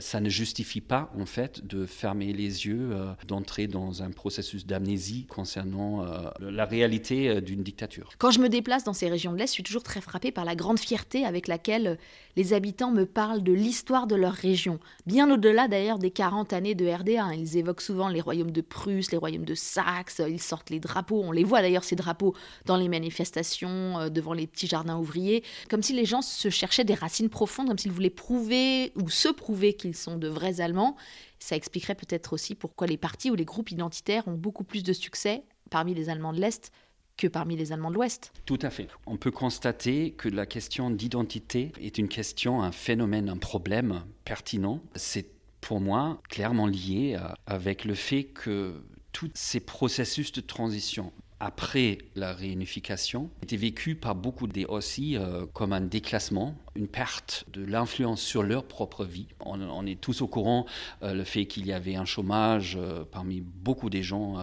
ça 0.01 0.21
ne 0.21 0.29
justifie 0.29 0.81
pas 0.81 1.11
en 1.19 1.27
fait 1.27 1.67
de 1.67 1.87
fermer 1.87 2.33
les 2.33 2.67
yeux, 2.67 2.91
d'entrer 3.27 3.67
dans 3.67 4.03
un 4.03 4.11
processus 4.11 4.67
d'amnésie 4.67 5.27
concernant 5.27 6.05
la 6.41 6.65
réalité 6.65 7.41
d'une 7.41 7.63
dictature. 7.63 8.11
Quand 8.19 8.31
je 8.31 8.41
me 8.41 8.49
déplace 8.49 8.74
dans 8.83 8.93
ces 8.93 9.09
régions 9.09 9.33
de 9.33 9.39
l'Est, 9.39 9.47
je 9.47 9.53
suis 9.53 9.63
toujours 9.63 9.85
très 9.85 10.01
frappée 10.01 10.33
par 10.33 10.45
la 10.45 10.57
grande 10.57 10.81
fierté 10.81 11.25
avec 11.25 11.47
laquelle 11.47 11.99
les 12.35 12.53
habitants 12.53 12.91
me 12.91 13.07
parlent 13.07 13.45
de 13.45 13.53
l'histoire 13.53 14.09
de 14.09 14.17
leur 14.17 14.33
région, 14.33 14.81
bien 15.07 15.31
au-delà 15.31 15.69
d'ailleurs 15.69 16.01
des 16.01 16.11
40 16.11 16.53
années 16.53 16.75
de 16.75 16.89
RDA. 16.89 17.35
Ils 17.35 17.57
évoquent 17.57 17.83
souvent 17.83 18.09
les 18.09 18.21
royaumes 18.21 18.51
de 18.51 18.61
Prusse, 18.61 19.13
les 19.13 19.19
royaumes 19.19 19.45
de 19.45 19.55
Saxe, 19.55 20.21
ils 20.29 20.43
sortent 20.43 20.71
les 20.71 20.81
drapeaux, 20.81 21.23
on 21.23 21.31
les 21.31 21.45
voit 21.45 21.63
d'ailleurs 21.63 21.85
ces 21.85 21.95
drapeaux 21.95 22.35
dans 22.65 22.77
les 22.77 22.89
manifestations, 22.89 24.01
euh, 24.01 24.09
devant 24.09 24.33
les 24.33 24.49
petits 24.49 24.67
jardins 24.67 24.99
ouvriers, 24.99 25.45
comme 25.71 25.83
si 25.83 25.93
les 25.93 26.05
gens 26.05 26.23
se 26.23 26.51
cherchaient 26.51 26.85
des 26.85 26.95
racines 26.95 27.29
profondes, 27.29 27.69
comme 27.69 27.79
s'ils 27.79 27.93
voulaient 27.93 28.11
prouver 28.11 28.93
ou 28.97 29.09
se 29.11 29.29
prouver 29.29 29.75
qu'ils 29.75 29.97
sont 29.97 30.17
de 30.17 30.27
vrais 30.27 30.61
Allemands. 30.61 30.97
Ça 31.39 31.57
expliquerait 31.57 31.95
peut-être 31.95 32.33
aussi 32.33 32.55
pourquoi 32.55 32.87
les 32.87 32.97
partis 32.97 33.31
ou 33.31 33.35
les 33.35 33.45
groupes 33.45 33.71
identitaires 33.71 34.27
ont 34.29 34.35
beaucoup 34.35 34.65
plus 34.65 34.83
de 34.83 34.93
succès 34.93 35.45
parmi 35.71 35.95
les 35.95 36.09
Allemands 36.09 36.33
de 36.33 36.41
l'Est 36.41 36.73
que 37.17 37.27
parmi 37.27 37.57
les 37.57 37.73
Allemands 37.73 37.91
de 37.91 37.95
l'Ouest. 37.95 38.33
Tout 38.47 38.59
à 38.63 38.71
fait. 38.71 38.89
On 39.07 39.17
peut 39.17 39.31
constater 39.31 40.13
que 40.13 40.29
la 40.29 40.47
question 40.47 40.91
d'identité 40.91 41.73
est 41.81 41.99
une 41.99 42.09
question, 42.09 42.63
un 42.63 42.73
phénomène, 42.73 43.29
un 43.29 43.37
problème 43.37 44.05
pertinent. 44.25 44.81
C'est 44.95 45.27
pour 45.61 45.81
moi 45.81 46.21
clairement 46.29 46.67
lié 46.67 47.17
avec 47.47 47.85
le 47.85 47.95
fait 47.95 48.25
que 48.25 48.83
tous 49.13 49.31
ces 49.35 49.61
processus 49.61 50.33
de 50.33 50.41
transition 50.41 51.13
après 51.41 51.99
la 52.15 52.33
réunification 52.33 53.31
étaient 53.43 53.57
vécus 53.57 53.97
par 54.01 54.15
beaucoup 54.15 54.47
des 54.47 54.65
aussi 54.65 55.17
euh, 55.17 55.47
comme 55.53 55.73
un 55.73 55.81
déclassement, 55.81 56.55
une 56.75 56.89
perte 56.89 57.45
de 57.53 57.65
l'influence 57.65 58.23
sur 58.23 58.43
leur 58.43 58.65
propre 58.65 59.05
vie. 59.05 59.29
On, 59.41 59.87
est 59.87 60.01
tous 60.01 60.23
au 60.23 60.29
courant 60.29 60.65
euh, 61.03 61.13
le 61.13 61.25
fait 61.25 61.47
qu'il 61.47 61.67
y 61.67 61.73
avait 61.73 61.97
un 61.97 62.07
chômage 62.07 62.77
euh, 62.81 63.05
parmi 63.05 63.41
beaucoup 63.41 63.91
des 63.91 64.03
gens 64.03 64.37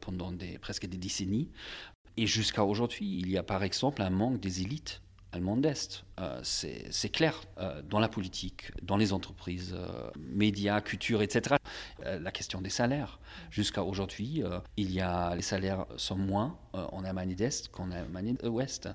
pendant 0.00 0.32
presque 0.60 0.86
des 0.86 0.98
décennies. 0.98 1.48
Et 2.16 2.26
jusqu'à 2.26 2.64
aujourd'hui, 2.64 3.18
il 3.18 3.30
y 3.30 3.38
a 3.38 3.42
par 3.42 3.62
exemple 3.62 4.02
un 4.02 4.10
manque 4.10 4.40
des 4.40 4.62
élites 4.62 5.00
allemandes 5.32 5.62
d'Est. 5.62 6.04
Euh, 6.20 6.40
c'est 6.42 7.08
clair 7.08 7.40
euh, 7.58 7.82
dans 7.88 7.98
la 7.98 8.08
politique, 8.08 8.70
dans 8.82 8.96
les 8.96 9.12
entreprises, 9.12 9.74
euh, 9.74 10.10
médias, 10.18 10.80
culture, 10.80 11.22
etc. 11.22 11.56
la 12.04 12.30
question 12.30 12.60
des 12.60 12.70
salaires. 12.70 13.18
Jusqu'à 13.50 13.82
aujourd'hui, 13.82 14.42
il 14.76 14.92
y 14.92 15.00
a 15.00 15.34
les 15.34 15.42
salaires 15.42 15.86
sont 15.96 16.16
moins 16.16 16.58
en 16.72 17.04
Allemagne 17.04 17.34
d'Est 17.34 17.68
qu'en 17.68 17.90
Allemagne 17.90 18.36
d'Ouest. 18.42 18.88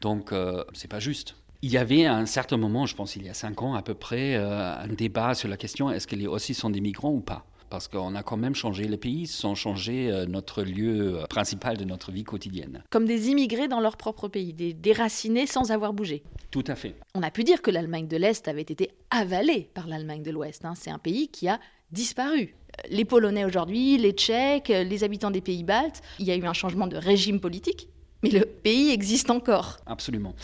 Donc, 0.00 0.32
c'est 0.72 0.88
pas 0.88 1.00
juste. 1.00 1.36
Il 1.60 1.70
y 1.70 1.76
avait 1.76 2.06
à 2.06 2.16
un 2.16 2.26
certain 2.26 2.56
moment, 2.56 2.86
je 2.86 2.96
pense 2.96 3.16
il 3.16 3.24
y 3.24 3.28
a 3.28 3.34
cinq 3.34 3.62
ans 3.62 3.74
à 3.74 3.82
peu 3.82 3.94
près, 3.94 4.36
un 4.36 4.88
débat 4.88 5.34
sur 5.34 5.48
la 5.48 5.56
question 5.56 5.90
est-ce 5.90 6.06
que 6.06 6.16
les 6.16 6.26
aussi 6.26 6.54
sont 6.54 6.70
des 6.70 6.80
migrants 6.80 7.12
ou 7.12 7.20
pas? 7.20 7.44
Parce 7.72 7.88
qu'on 7.88 8.14
a 8.14 8.22
quand 8.22 8.36
même 8.36 8.54
changé 8.54 8.84
les 8.84 8.98
pays 8.98 9.26
sans 9.26 9.54
changer 9.54 10.12
euh, 10.12 10.26
notre 10.26 10.62
lieu 10.62 11.20
euh, 11.20 11.26
principal 11.26 11.78
de 11.78 11.84
notre 11.84 12.12
vie 12.12 12.22
quotidienne. 12.22 12.84
Comme 12.90 13.06
des 13.06 13.30
immigrés 13.30 13.66
dans 13.66 13.80
leur 13.80 13.96
propre 13.96 14.28
pays, 14.28 14.52
des 14.52 14.74
déracinés 14.74 15.46
sans 15.46 15.70
avoir 15.70 15.94
bougé. 15.94 16.22
Tout 16.50 16.64
à 16.66 16.74
fait. 16.74 16.94
On 17.14 17.22
a 17.22 17.30
pu 17.30 17.44
dire 17.44 17.62
que 17.62 17.70
l'Allemagne 17.70 18.08
de 18.08 18.18
l'Est 18.18 18.46
avait 18.46 18.60
été 18.60 18.90
avalée 19.10 19.70
par 19.72 19.86
l'Allemagne 19.86 20.22
de 20.22 20.30
l'Ouest. 20.30 20.66
Hein. 20.66 20.74
C'est 20.76 20.90
un 20.90 20.98
pays 20.98 21.28
qui 21.28 21.48
a 21.48 21.58
disparu. 21.92 22.54
Les 22.90 23.06
Polonais 23.06 23.46
aujourd'hui, 23.46 23.96
les 23.96 24.12
Tchèques, 24.12 24.68
les 24.68 25.02
habitants 25.02 25.30
des 25.30 25.40
pays 25.40 25.64
baltes, 25.64 26.02
il 26.18 26.26
y 26.26 26.30
a 26.30 26.36
eu 26.36 26.44
un 26.44 26.52
changement 26.52 26.86
de 26.86 26.98
régime 26.98 27.40
politique 27.40 27.88
mais 28.22 28.30
le 28.30 28.44
pays 28.44 28.90
existe 28.90 29.30
encore. 29.30 29.78
Absolument. 29.86 30.34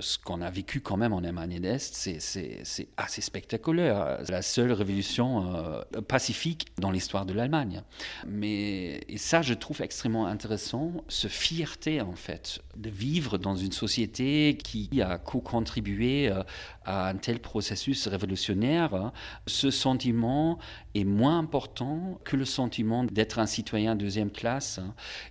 ce 0.00 0.18
qu'on 0.18 0.40
a 0.40 0.50
vécu 0.50 0.80
quand 0.80 0.96
même 0.96 1.12
en 1.12 1.18
Allemagne 1.18 1.60
d'Est, 1.60 1.94
c'est 1.94 2.88
assez 2.96 3.20
spectaculaire. 3.20 4.18
C'est 4.24 4.32
la 4.32 4.42
seule 4.42 4.72
révolution 4.72 5.54
euh, 5.54 5.82
pacifique 6.06 6.66
dans 6.78 6.90
l'histoire 6.90 7.26
de 7.26 7.32
l'Allemagne. 7.32 7.82
Mais 8.26 9.00
ça, 9.16 9.42
je 9.42 9.54
trouve 9.54 9.82
extrêmement 9.82 10.26
intéressant, 10.26 10.92
ce 11.08 11.28
fierté 11.28 12.00
en 12.00 12.14
fait 12.14 12.60
de 12.76 12.90
vivre 12.90 13.38
dans 13.38 13.56
une 13.56 13.72
société 13.72 14.56
qui 14.62 15.02
a 15.02 15.18
co-contribué 15.18 16.28
euh, 16.28 16.42
à 16.84 17.08
un 17.08 17.16
tel 17.16 17.38
processus 17.40 18.06
révolutionnaire. 18.08 19.12
Ce 19.46 19.70
sentiment 19.70 20.58
est 20.94 21.04
moins 21.04 21.38
important 21.38 22.18
que 22.24 22.36
le 22.36 22.44
sentiment 22.44 23.04
d'être 23.04 23.38
un 23.38 23.46
citoyen 23.46 23.94
deuxième 23.94 24.30
classe. 24.30 24.80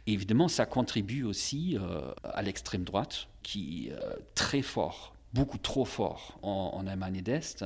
évidemment, 0.07 0.47
ça 0.47 0.65
contribue 0.65 1.23
aussi 1.23 1.77
euh, 1.77 1.88
à 2.23 2.41
l'extrême 2.41 2.83
droite, 2.83 3.27
qui 3.43 3.87
est 3.87 3.93
euh, 3.93 4.13
très 4.35 4.61
fort, 4.61 5.15
beaucoup 5.33 5.57
trop 5.57 5.85
fort 5.85 6.39
en, 6.41 6.85
Allemagne 6.87 7.21
d'Est. 7.21 7.65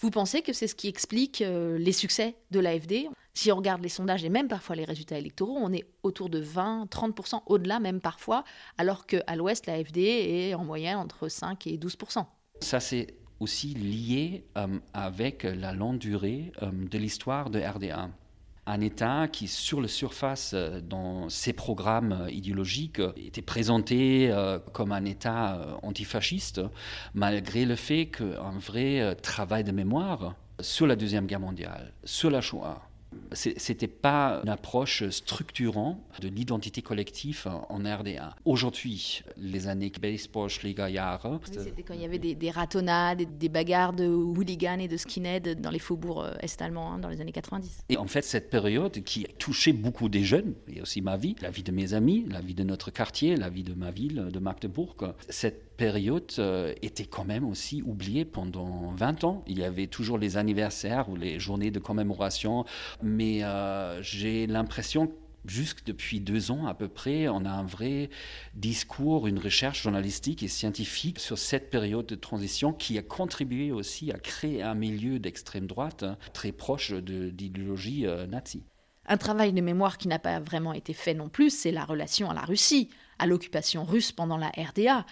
Vous 0.00 0.10
pensez 0.10 0.42
que 0.42 0.52
c'est 0.52 0.66
ce 0.66 0.74
qui 0.74 0.88
explique 0.88 1.42
euh, 1.42 1.76
les 1.78 1.92
succès 1.92 2.36
de 2.50 2.60
l'AFD 2.60 3.08
Si 3.34 3.50
on 3.50 3.56
regarde 3.56 3.82
les 3.82 3.88
sondages 3.88 4.24
et 4.24 4.28
même 4.28 4.48
parfois 4.48 4.76
les 4.76 4.84
résultats 4.84 5.18
électoraux, 5.18 5.58
on 5.60 5.72
est 5.72 5.86
autour 6.02 6.28
de 6.28 6.42
20-30%, 6.42 7.42
au-delà 7.46 7.80
même 7.80 8.00
parfois, 8.00 8.44
alors 8.78 9.06
qu'à 9.06 9.36
l'Ouest, 9.36 9.66
l'AFD 9.66 9.98
est 9.98 10.54
en 10.54 10.64
moyenne 10.64 10.96
entre 10.96 11.28
5 11.28 11.66
et 11.66 11.76
12%. 11.76 12.24
Ça, 12.60 12.80
c'est 12.80 13.14
aussi 13.40 13.74
lié 13.74 14.44
avec 14.94 15.44
la 15.44 15.72
longue 15.72 15.98
durée 15.98 16.52
de 16.60 16.98
l'histoire 16.98 17.50
de 17.50 17.60
RDA 17.60 18.10
un 18.68 18.82
État 18.82 19.28
qui, 19.28 19.48
sur 19.48 19.80
la 19.80 19.88
surface, 19.88 20.52
euh, 20.54 20.80
dans 20.80 21.28
ses 21.30 21.54
programmes 21.54 22.12
euh, 22.12 22.30
idéologiques, 22.30 23.00
était 23.16 23.42
présenté 23.42 24.30
euh, 24.30 24.58
comme 24.72 24.92
un 24.92 25.04
État 25.06 25.78
antifasciste, 25.82 26.60
malgré 27.14 27.64
le 27.64 27.76
fait 27.76 28.06
qu'un 28.06 28.58
vrai 28.58 29.14
travail 29.16 29.64
de 29.64 29.72
mémoire 29.72 30.34
sur 30.60 30.86
la 30.86 30.96
Deuxième 30.96 31.26
Guerre 31.26 31.40
mondiale, 31.40 31.92
sur 32.04 32.30
la 32.30 32.40
Shoah, 32.40 32.87
c'était 33.32 33.86
pas 33.86 34.40
une 34.42 34.48
approche 34.48 35.08
structurante 35.10 35.98
de 36.20 36.28
l'identité 36.28 36.82
collective 36.82 37.46
en 37.68 37.78
RDA. 37.78 38.34
Aujourd'hui, 38.44 39.22
les 39.36 39.68
années 39.68 39.92
Baseballschlägerjahre. 40.00 41.40
c'était 41.44 41.82
quand 41.82 41.94
il 41.94 42.02
y 42.02 42.04
avait 42.04 42.18
des, 42.18 42.50
ratonnades, 42.50 43.38
des, 43.38 43.48
bagarres 43.48 43.92
de 43.92 44.06
hooligans 44.06 44.78
et 44.80 44.88
de 44.88 44.96
skinheads 44.96 45.54
dans 45.56 45.70
les 45.70 45.78
faubourgs 45.78 46.24
euh, 46.24 46.34
est-allemands 46.40 46.92
hein, 46.92 46.98
dans 46.98 47.08
les 47.08 47.20
années 47.20 47.32
90. 47.32 47.84
Et 47.88 47.96
en 47.96 48.06
fait, 48.06 48.22
cette 48.22 48.50
période 48.50 49.02
qui 49.02 49.24
a 49.24 49.28
touché 49.38 49.72
beaucoup 49.72 50.08
des 50.08 50.24
jeunes, 50.24 50.54
et 50.68 50.80
aussi 50.80 51.00
ma 51.02 51.16
vie, 51.16 51.36
la 51.40 51.50
vie 51.50 51.62
de 51.62 51.72
mes 51.72 51.94
amis, 51.94 52.26
la 52.28 52.40
vie 52.40 52.54
de 52.54 52.64
notre 52.64 52.90
quartier, 52.90 53.36
la 53.36 53.48
vie 53.48 53.64
de 53.64 53.74
ma 53.74 53.90
ville, 53.90 54.28
de 54.32 54.38
Magdebourg, 54.38 54.96
cette 55.28 55.67
période 55.78 56.30
euh, 56.38 56.74
était 56.82 57.06
quand 57.06 57.24
même 57.24 57.46
aussi 57.46 57.82
oubliée 57.82 58.26
pendant 58.26 58.92
20 58.92 59.24
ans. 59.24 59.44
Il 59.46 59.58
y 59.58 59.64
avait 59.64 59.86
toujours 59.86 60.18
les 60.18 60.36
anniversaires 60.36 61.08
ou 61.08 61.16
les 61.16 61.38
journées 61.38 61.70
de 61.70 61.78
commémoration, 61.78 62.66
mais 63.02 63.44
euh, 63.44 64.02
j'ai 64.02 64.46
l'impression 64.46 65.10
jusque 65.46 65.84
depuis 65.84 66.20
deux 66.20 66.50
ans 66.50 66.66
à 66.66 66.74
peu 66.74 66.88
près, 66.88 67.28
on 67.28 67.44
a 67.46 67.50
un 67.50 67.64
vrai 67.64 68.10
discours, 68.54 69.28
une 69.28 69.38
recherche 69.38 69.84
journalistique 69.84 70.42
et 70.42 70.48
scientifique 70.48 71.20
sur 71.20 71.38
cette 71.38 71.70
période 71.70 72.04
de 72.04 72.16
transition 72.16 72.72
qui 72.72 72.98
a 72.98 73.02
contribué 73.02 73.72
aussi 73.72 74.10
à 74.10 74.18
créer 74.18 74.62
un 74.62 74.74
milieu 74.74 75.18
d'extrême 75.18 75.66
droite 75.66 76.02
hein, 76.02 76.18
très 76.34 76.52
proche 76.52 76.92
de 76.92 77.32
l'idéologie 77.38 78.04
euh, 78.04 78.26
nazie. 78.26 78.64
Un 79.06 79.16
travail 79.16 79.54
de 79.54 79.62
mémoire 79.62 79.96
qui 79.96 80.08
n'a 80.08 80.18
pas 80.18 80.38
vraiment 80.40 80.74
été 80.74 80.92
fait 80.92 81.14
non 81.14 81.30
plus, 81.30 81.48
c'est 81.48 81.72
la 81.72 81.84
relation 81.84 82.28
à 82.28 82.34
la 82.34 82.42
Russie, 82.42 82.90
à 83.18 83.26
l'occupation 83.26 83.84
russe 83.84 84.12
pendant 84.12 84.36
la 84.36 84.48
RDA 84.48 85.06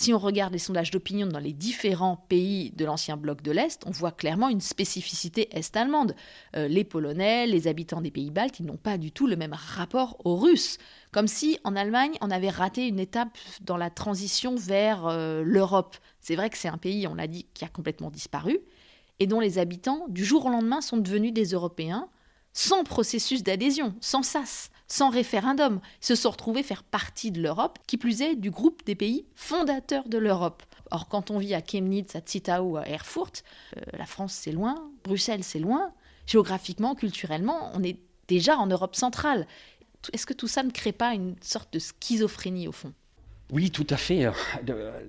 Si 0.00 0.14
on 0.14 0.18
regarde 0.18 0.52
les 0.52 0.60
sondages 0.60 0.92
d'opinion 0.92 1.26
dans 1.26 1.40
les 1.40 1.52
différents 1.52 2.24
pays 2.28 2.70
de 2.70 2.84
l'ancien 2.84 3.16
bloc 3.16 3.42
de 3.42 3.50
l'Est, 3.50 3.82
on 3.84 3.90
voit 3.90 4.12
clairement 4.12 4.48
une 4.48 4.60
spécificité 4.60 5.48
est-allemande. 5.50 6.14
Euh, 6.54 6.68
les 6.68 6.84
Polonais, 6.84 7.48
les 7.48 7.66
habitants 7.66 8.00
des 8.00 8.12
pays 8.12 8.30
baltes, 8.30 8.60
ils 8.60 8.66
n'ont 8.66 8.76
pas 8.76 8.96
du 8.96 9.10
tout 9.10 9.26
le 9.26 9.34
même 9.34 9.54
rapport 9.54 10.16
aux 10.24 10.36
Russes. 10.36 10.78
Comme 11.10 11.26
si 11.26 11.58
en 11.64 11.74
Allemagne, 11.74 12.12
on 12.20 12.30
avait 12.30 12.48
raté 12.48 12.86
une 12.86 13.00
étape 13.00 13.36
dans 13.60 13.76
la 13.76 13.90
transition 13.90 14.54
vers 14.54 15.04
euh, 15.08 15.42
l'Europe. 15.44 15.96
C'est 16.20 16.36
vrai 16.36 16.48
que 16.48 16.58
c'est 16.58 16.68
un 16.68 16.78
pays, 16.78 17.08
on 17.08 17.16
l'a 17.16 17.26
dit, 17.26 17.46
qui 17.52 17.64
a 17.64 17.68
complètement 17.68 18.10
disparu 18.10 18.60
et 19.18 19.26
dont 19.26 19.40
les 19.40 19.58
habitants, 19.58 20.06
du 20.08 20.24
jour 20.24 20.46
au 20.46 20.50
lendemain, 20.50 20.80
sont 20.80 20.98
devenus 20.98 21.32
des 21.32 21.46
Européens 21.46 22.08
sans 22.52 22.84
processus 22.84 23.42
d'adhésion, 23.42 23.94
sans 24.00 24.22
SAS, 24.22 24.70
sans 24.88 25.10
référendum, 25.10 25.80
se 26.00 26.14
sont 26.14 26.30
retrouvés 26.30 26.62
faire 26.62 26.82
partie 26.82 27.30
de 27.30 27.40
l'Europe, 27.40 27.78
qui 27.86 27.98
plus 27.98 28.22
est 28.22 28.34
du 28.34 28.50
groupe 28.50 28.84
des 28.86 28.94
pays 28.94 29.26
fondateurs 29.34 30.08
de 30.08 30.18
l'Europe. 30.18 30.62
Or, 30.90 31.08
quand 31.08 31.30
on 31.30 31.38
vit 31.38 31.54
à 31.54 31.60
Chemnitz, 31.60 32.16
à 32.16 32.20
Zittau, 32.26 32.78
à 32.78 32.88
Erfurt, 32.88 33.44
euh, 33.76 33.80
la 33.92 34.06
France 34.06 34.32
c'est 34.32 34.52
loin, 34.52 34.90
Bruxelles 35.04 35.44
c'est 35.44 35.58
loin, 35.58 35.92
géographiquement, 36.26 36.94
culturellement, 36.94 37.70
on 37.74 37.82
est 37.82 37.98
déjà 38.26 38.56
en 38.56 38.66
Europe 38.66 38.96
centrale. 38.96 39.46
Est-ce 40.12 40.26
que 40.26 40.34
tout 40.34 40.48
ça 40.48 40.62
ne 40.62 40.70
crée 40.70 40.92
pas 40.92 41.12
une 41.12 41.36
sorte 41.42 41.72
de 41.72 41.78
schizophrénie 41.78 42.68
au 42.68 42.72
fond? 42.72 42.92
Oui, 43.50 43.70
tout 43.70 43.86
à 43.90 43.96
fait. 43.96 44.30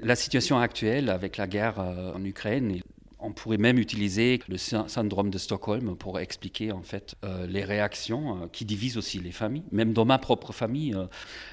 La 0.01 0.15
situation 0.15 0.59
actuelle 0.59 1.09
avec 1.09 1.37
la 1.37 1.47
guerre 1.47 1.79
euh, 1.79 2.13
en 2.13 2.23
Ukraine 2.23 2.81
on 3.19 3.31
pourrait 3.31 3.57
même 3.57 3.77
utiliser 3.77 4.39
le 4.47 4.57
syndrome 4.57 5.29
de 5.29 5.37
Stockholm 5.37 5.95
pour 5.95 6.19
expliquer 6.19 6.71
en 6.71 6.81
fait 6.81 7.15
euh, 7.23 7.45
les 7.47 7.63
réactions 7.63 8.43
euh, 8.43 8.47
qui 8.47 8.65
divisent 8.65 8.97
aussi 8.97 9.19
les 9.19 9.31
familles, 9.31 9.65
même 9.71 9.93
dans 9.93 10.05
ma 10.05 10.17
propre 10.17 10.53
famille. 10.53 10.93
Euh. 10.95 11.07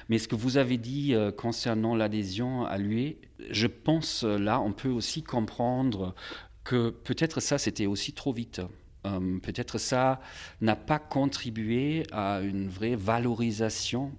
mais 0.09 0.17
ce 0.17 0.27
que 0.27 0.35
vous 0.35 0.57
avez 0.57 0.77
dit 0.77 1.13
concernant 1.37 1.95
l'adhésion 1.95 2.65
à 2.65 2.77
l'UE, 2.77 3.17
je 3.49 3.67
pense 3.67 4.23
là 4.23 4.61
on 4.61 4.71
peut 4.71 4.89
aussi 4.89 5.23
comprendre 5.23 6.15
que 6.63 6.89
peut-être 6.89 7.39
ça 7.39 7.57
c'était 7.57 7.85
aussi 7.85 8.13
trop 8.13 8.33
vite. 8.33 8.61
peut-être 9.03 9.77
ça 9.77 10.19
n'a 10.61 10.75
pas 10.75 10.99
contribué 10.99 12.03
à 12.11 12.41
une 12.41 12.69
vraie 12.69 12.95
valorisation 12.95 14.11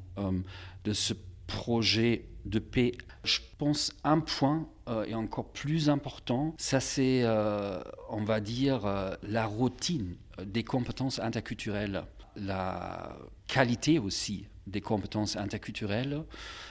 de 0.85 0.93
ce 0.93 1.15
projet 1.47 2.27
de 2.45 2.59
paix. 2.59 2.93
Je 3.25 3.41
pense 3.59 3.93
un 4.05 4.21
point 4.21 4.67
euh, 4.89 5.05
est 5.05 5.15
encore 5.15 5.47
plus 5.47 5.91
important, 5.91 6.55
ça 6.59 6.81
c'est, 6.81 7.21
euh, 7.23 7.81
on 8.09 8.25
va 8.25 8.41
dire, 8.41 8.87
euh, 8.87 9.15
la 9.23 9.47
routine 9.47 10.17
des 10.43 10.65
compétences 10.65 11.19
interculturelles, 11.19 12.05
la 12.37 13.17
qualité 13.47 13.99
aussi 13.99 14.47
des 14.67 14.81
compétences 14.81 15.37
interculturelles, 15.37 16.25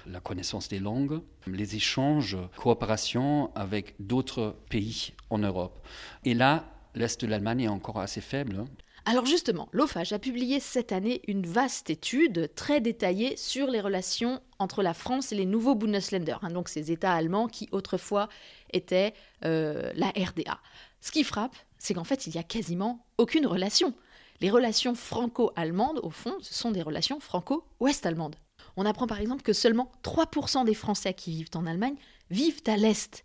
la 0.05 0.19
connaissance 0.19 0.67
des 0.67 0.79
langues, 0.79 1.21
les 1.47 1.75
échanges, 1.75 2.37
coopération 2.55 3.51
avec 3.55 3.95
d'autres 3.99 4.55
pays 4.69 5.13
en 5.29 5.39
Europe. 5.39 5.85
Et 6.23 6.33
là, 6.33 6.65
l'Est 6.95 7.21
de 7.21 7.27
l'Allemagne 7.27 7.61
est 7.61 7.67
encore 7.67 7.99
assez 7.99 8.21
faible. 8.21 8.65
Alors 9.09 9.25
justement, 9.25 9.69
l'OFAGE 9.71 10.11
a 10.11 10.19
publié 10.19 10.59
cette 10.59 10.91
année 10.91 11.21
une 11.29 11.45
vaste 11.45 11.89
étude 11.89 12.51
très 12.55 12.81
détaillée 12.81 13.37
sur 13.37 13.67
les 13.67 13.79
relations 13.79 14.41
entre 14.59 14.83
la 14.83 14.93
France 14.93 15.31
et 15.31 15.35
les 15.35 15.45
nouveaux 15.45 15.75
Bundesländer, 15.75 16.35
hein, 16.41 16.49
donc 16.49 16.67
ces 16.67 16.91
États 16.91 17.13
allemands 17.13 17.47
qui 17.47 17.69
autrefois 17.71 18.27
étaient 18.73 19.13
euh, 19.45 19.93
la 19.95 20.07
RDA. 20.07 20.59
Ce 20.99 21.13
qui 21.13 21.23
frappe, 21.23 21.55
c'est 21.77 21.93
qu'en 21.93 22.03
fait, 22.03 22.27
il 22.27 22.33
n'y 22.33 22.37
a 22.37 22.43
quasiment 22.43 23.07
aucune 23.17 23.47
relation. 23.47 23.93
Les 24.41 24.49
relations 24.49 24.93
franco-allemandes, 24.93 26.01
au 26.03 26.09
fond, 26.09 26.35
ce 26.41 26.53
sont 26.53 26.71
des 26.71 26.81
relations 26.81 27.21
franco-ouest-allemandes. 27.21 28.35
On 28.75 28.85
apprend 28.85 29.07
par 29.07 29.21
exemple 29.21 29.41
que 29.41 29.53
seulement 29.53 29.89
3% 30.03 30.65
des 30.65 30.73
Français 30.73 31.13
qui 31.13 31.31
vivent 31.31 31.47
en 31.55 31.65
Allemagne 31.65 31.95
vivent 32.29 32.61
à 32.67 32.75
l'Est. 32.75 33.23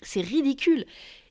C'est 0.00 0.22
ridicule. 0.22 0.86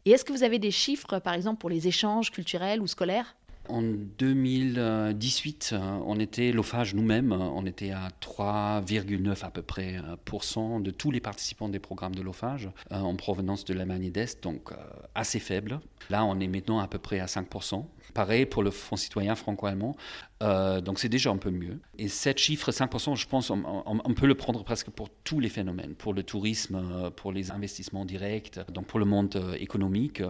Et 0.05 0.12
est-ce 0.12 0.23
que 0.23 0.33
vous 0.33 0.43
avez 0.43 0.60
des 0.60 0.69
chiffres, 0.69 1.17
par 1.17 1.33
exemple, 1.33 1.57
pour 1.57 1.71
les 1.71 1.88
échanges 1.88 2.29
culturels 2.29 2.79
ou 2.79 2.86
scolaires? 2.86 3.36
En 3.69 3.82
2018, 3.82 5.69
euh, 5.73 5.99
on 6.06 6.19
était, 6.19 6.51
l'OFAGE 6.51 6.93
nous-mêmes, 6.95 7.32
on 7.32 7.65
était 7.65 7.91
à 7.91 8.10
3,9 8.21 9.45
à 9.45 9.49
peu 9.49 9.62
près 9.62 9.97
euh, 9.97 10.80
de 10.80 10.91
tous 10.91 11.12
les 11.12 11.19
participants 11.19 11.69
des 11.69 11.80
programmes 11.80 12.15
de 12.15 12.21
euh, 12.21 12.69
en 12.91 13.15
provenance 13.15 13.65
de 13.65 13.73
l'Allemagne 13.73 14.12
d'Est, 14.12 14.43
donc 14.43 14.71
assez 15.15 15.39
faible. 15.39 15.80
Là, 16.10 16.25
on 16.25 16.39
est 16.39 16.47
maintenant 16.47 16.80
à 16.80 16.88
peu 16.88 16.97
près 16.97 17.19
à 17.19 17.25
5%. 17.25 17.86
Pareil 18.13 18.45
pour 18.45 18.63
le 18.63 18.71
Fonds 18.71 18.95
citoyen 18.95 19.36
franco-allemand. 19.36 19.95
Euh, 20.43 20.82
donc 20.82 21.00
c'est 21.00 21.10
déjà 21.10 21.32
un 21.32 21.38
peu 21.38 21.50
mieux. 21.50 21.80
Et 21.97 22.08
cette 22.08 22.38
chiffre, 22.38 22.71
5%, 22.71 23.15
je 23.15 23.28
pense, 23.28 23.50
on, 23.50 24.13
peut 24.13 24.28
le 24.28 24.36
prendre 24.36 24.63
presque 24.63 24.89
pour 24.89 25.10
tous 25.23 25.39
les 25.39 25.50
phénomènes, 25.50 25.95
pour 25.95 26.13
le 26.13 26.23
tourisme, 26.23 26.76
euh, 26.76 27.10
pour 27.10 27.32
les 27.32 27.52
investissements 27.52 28.06
directs, 28.06 28.60
donc 28.71 28.86
pour 28.86 29.00
le 29.00 29.06
monde 29.06 29.36
euh, 29.36 29.54
économique, 29.60 30.21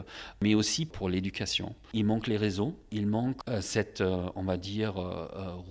mais 0.42 0.56
aussi 0.56 0.86
pour 0.86 1.10
l'éducation. 1.10 1.76
Il 1.94 2.06
manque 2.06 2.28
les 2.28 2.38
réseaux, 2.38 2.76
il 2.92 3.08
manque 3.08 3.42
cette, 3.62 4.04
on 4.36 4.44
va 4.44 4.58
dire, 4.58 4.96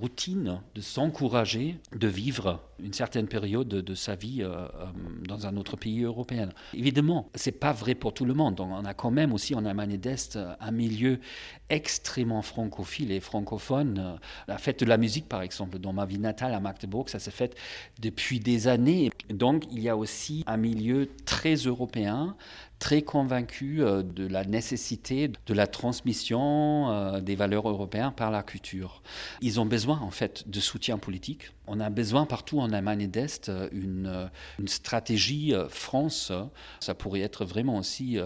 routine 0.00 0.60
de 0.74 0.80
s'encourager 0.80 1.76
de 1.94 2.08
vivre 2.08 2.60
une 2.78 2.92
certaine 2.92 3.26
période 3.26 3.68
de, 3.68 3.94
sa 3.94 4.14
vie 4.14 4.44
dans 5.26 5.46
un 5.46 5.56
autre 5.56 5.76
pays 5.76 6.02
européen. 6.02 6.48
Évidemment, 6.74 7.30
c'est 7.34 7.52
pas 7.52 7.72
vrai 7.72 7.94
pour 7.94 8.12
tout 8.12 8.24
le 8.24 8.34
monde. 8.34 8.60
On 8.60 8.84
a 8.84 8.94
quand 8.94 9.10
même 9.10 9.32
aussi 9.32 9.54
en 9.54 9.64
Allemagne 9.64 9.96
d'Est 9.96 10.38
un 10.60 10.70
milieu 10.70 11.20
extrêmement 11.68 12.42
francophile 12.42 13.12
et 13.12 13.20
francophone 13.20 14.18
la 14.48 14.58
fête 14.58 14.80
de 14.80 14.86
la 14.86 14.96
musique, 14.96 15.28
par 15.28 15.42
exemple, 15.42 15.78
dans 15.78 15.92
ma 15.92 16.06
vie 16.06 16.18
natale 16.18 16.54
à 16.54 16.60
Magdebourg, 16.60 17.08
ça 17.08 17.18
s'est 17.18 17.30
fait 17.30 17.56
depuis 18.00 18.40
des 18.40 18.68
années. 18.68 19.10
Donc, 19.30 19.64
il 19.70 19.80
y 19.80 19.88
a 19.88 19.96
aussi 19.96 20.44
un 20.46 20.56
milieu 20.56 21.08
très 21.24 21.54
européen, 21.54 22.36
très 22.78 23.02
convaincu 23.02 23.82
euh, 23.82 24.02
de 24.02 24.26
la 24.26 24.44
nécessité 24.44 25.28
de 25.28 25.54
la 25.54 25.66
transmission 25.66 26.90
euh, 26.90 27.20
des 27.20 27.34
valeurs 27.34 27.68
européennes 27.68 28.12
par 28.14 28.30
la 28.30 28.42
culture. 28.42 29.02
Ils 29.40 29.60
ont 29.60 29.66
besoin 29.66 29.98
en 30.00 30.10
fait 30.10 30.48
de 30.48 30.60
soutien 30.60 30.98
politique. 30.98 31.52
On 31.66 31.80
a 31.80 31.90
besoin 31.90 32.26
partout 32.26 32.60
en 32.60 32.72
Allemagne 32.72 33.08
d'Est 33.08 33.48
euh, 33.48 33.68
une, 33.72 34.30
stratégie 34.66 35.54
France. 35.68 36.32
Ça 36.80 36.94
pourrait 36.94 37.20
être 37.20 37.44
vraiment 37.44 37.78
aussi 37.78 38.18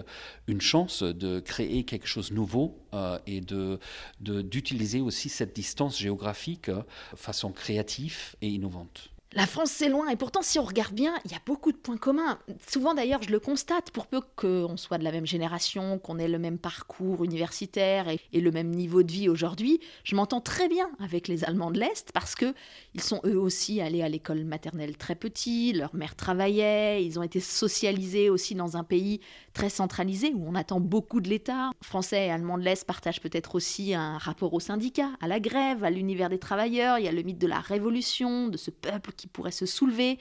une 0.46 0.60
chance 0.60 1.02
de 1.02 1.40
créer 1.40 1.84
quelque 1.84 2.06
chose 2.06 2.30
de 2.30 2.34
nouveau 2.34 2.78
et 3.26 3.40
de, 3.40 3.78
d'utiliser 4.20 5.00
aussi 5.00 5.28
cette 5.28 5.54
distance 5.54 5.98
géographique 5.98 6.70
de 6.70 6.82
façon 7.16 7.52
créative 7.52 8.36
et 8.42 8.48
innovante. 8.48 9.10
La 9.32 9.46
France, 9.46 9.70
c'est 9.70 9.88
loin, 9.88 10.08
et 10.08 10.16
pourtant, 10.16 10.42
si 10.42 10.58
on 10.58 10.64
regarde 10.64 10.92
bien, 10.92 11.14
il 11.24 11.30
y 11.30 11.36
a 11.36 11.40
beaucoup 11.46 11.70
de 11.70 11.76
points 11.76 11.96
communs. 11.96 12.40
Souvent, 12.68 12.94
d'ailleurs, 12.94 13.22
je 13.22 13.30
le 13.30 13.38
constate, 13.38 13.92
pour 13.92 14.08
peu 14.08 14.20
qu'on 14.34 14.76
soit 14.76 14.98
de 14.98 15.04
la 15.04 15.12
même 15.12 15.24
génération, 15.24 16.00
qu'on 16.00 16.18
ait 16.18 16.26
le 16.26 16.40
même 16.40 16.58
parcours 16.58 17.22
universitaire 17.22 18.08
et, 18.08 18.40
le 18.40 18.50
même 18.50 18.70
niveau 18.70 19.04
de 19.04 19.12
vie 19.12 19.28
aujourd'hui, 19.28 19.78
je 20.02 20.16
m'entends 20.16 20.40
très 20.40 20.66
bien 20.66 20.90
avec 20.98 21.28
les 21.28 21.44
Allemands 21.44 21.70
de 21.70 21.78
l'Est, 21.78 22.10
parce 22.12 22.34
que 22.34 22.54
ils 22.94 23.02
sont 23.02 23.20
eux 23.24 23.38
aussi 23.38 23.80
allés 23.80 24.02
à 24.02 24.08
l'école 24.08 24.42
maternelle 24.44 24.96
très 24.96 25.14
petits, 25.14 25.74
leur 25.74 25.94
mère 25.94 26.16
travaillait, 26.16 27.04
ils 27.04 27.20
ont 27.20 27.22
été 27.22 27.38
socialisés 27.38 28.30
aussi 28.30 28.56
dans 28.56 28.76
un 28.76 28.82
pays 28.82 29.20
très 29.52 29.68
centralisé, 29.68 30.32
où 30.34 30.44
on 30.48 30.56
attend 30.56 30.80
beaucoup 30.80 31.20
de 31.20 31.28
l'État. 31.28 31.70
Français 31.82 32.26
et 32.26 32.30
Allemands 32.32 32.58
de 32.58 32.64
l'Est 32.64 32.84
partagent 32.84 33.20
peut-être 33.20 33.54
aussi 33.54 33.94
un 33.94 34.18
rapport 34.18 34.54
aux 34.54 34.60
syndicats, 34.60 35.12
à 35.20 35.28
la 35.28 35.38
grève, 35.38 35.84
à 35.84 35.90
l'univers 35.90 36.30
des 36.30 36.40
travailleurs, 36.40 36.98
il 36.98 37.04
y 37.04 37.08
a 37.08 37.12
le 37.12 37.22
mythe 37.22 37.38
de 37.38 37.46
la 37.46 37.60
révolution, 37.60 38.48
de 38.48 38.56
ce 38.56 38.72
peuple 38.72 39.12
qui 39.20 39.26
pourrait 39.26 39.50
se 39.50 39.66
soulever. 39.66 40.18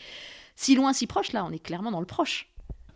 Si 0.55 0.75
loin, 0.75 0.93
si 0.93 1.07
proche, 1.07 1.31
là, 1.31 1.45
on 1.45 1.51
est 1.51 1.59
clairement 1.59 1.91
dans 1.91 2.01
le 2.01 2.05
proche. 2.05 2.49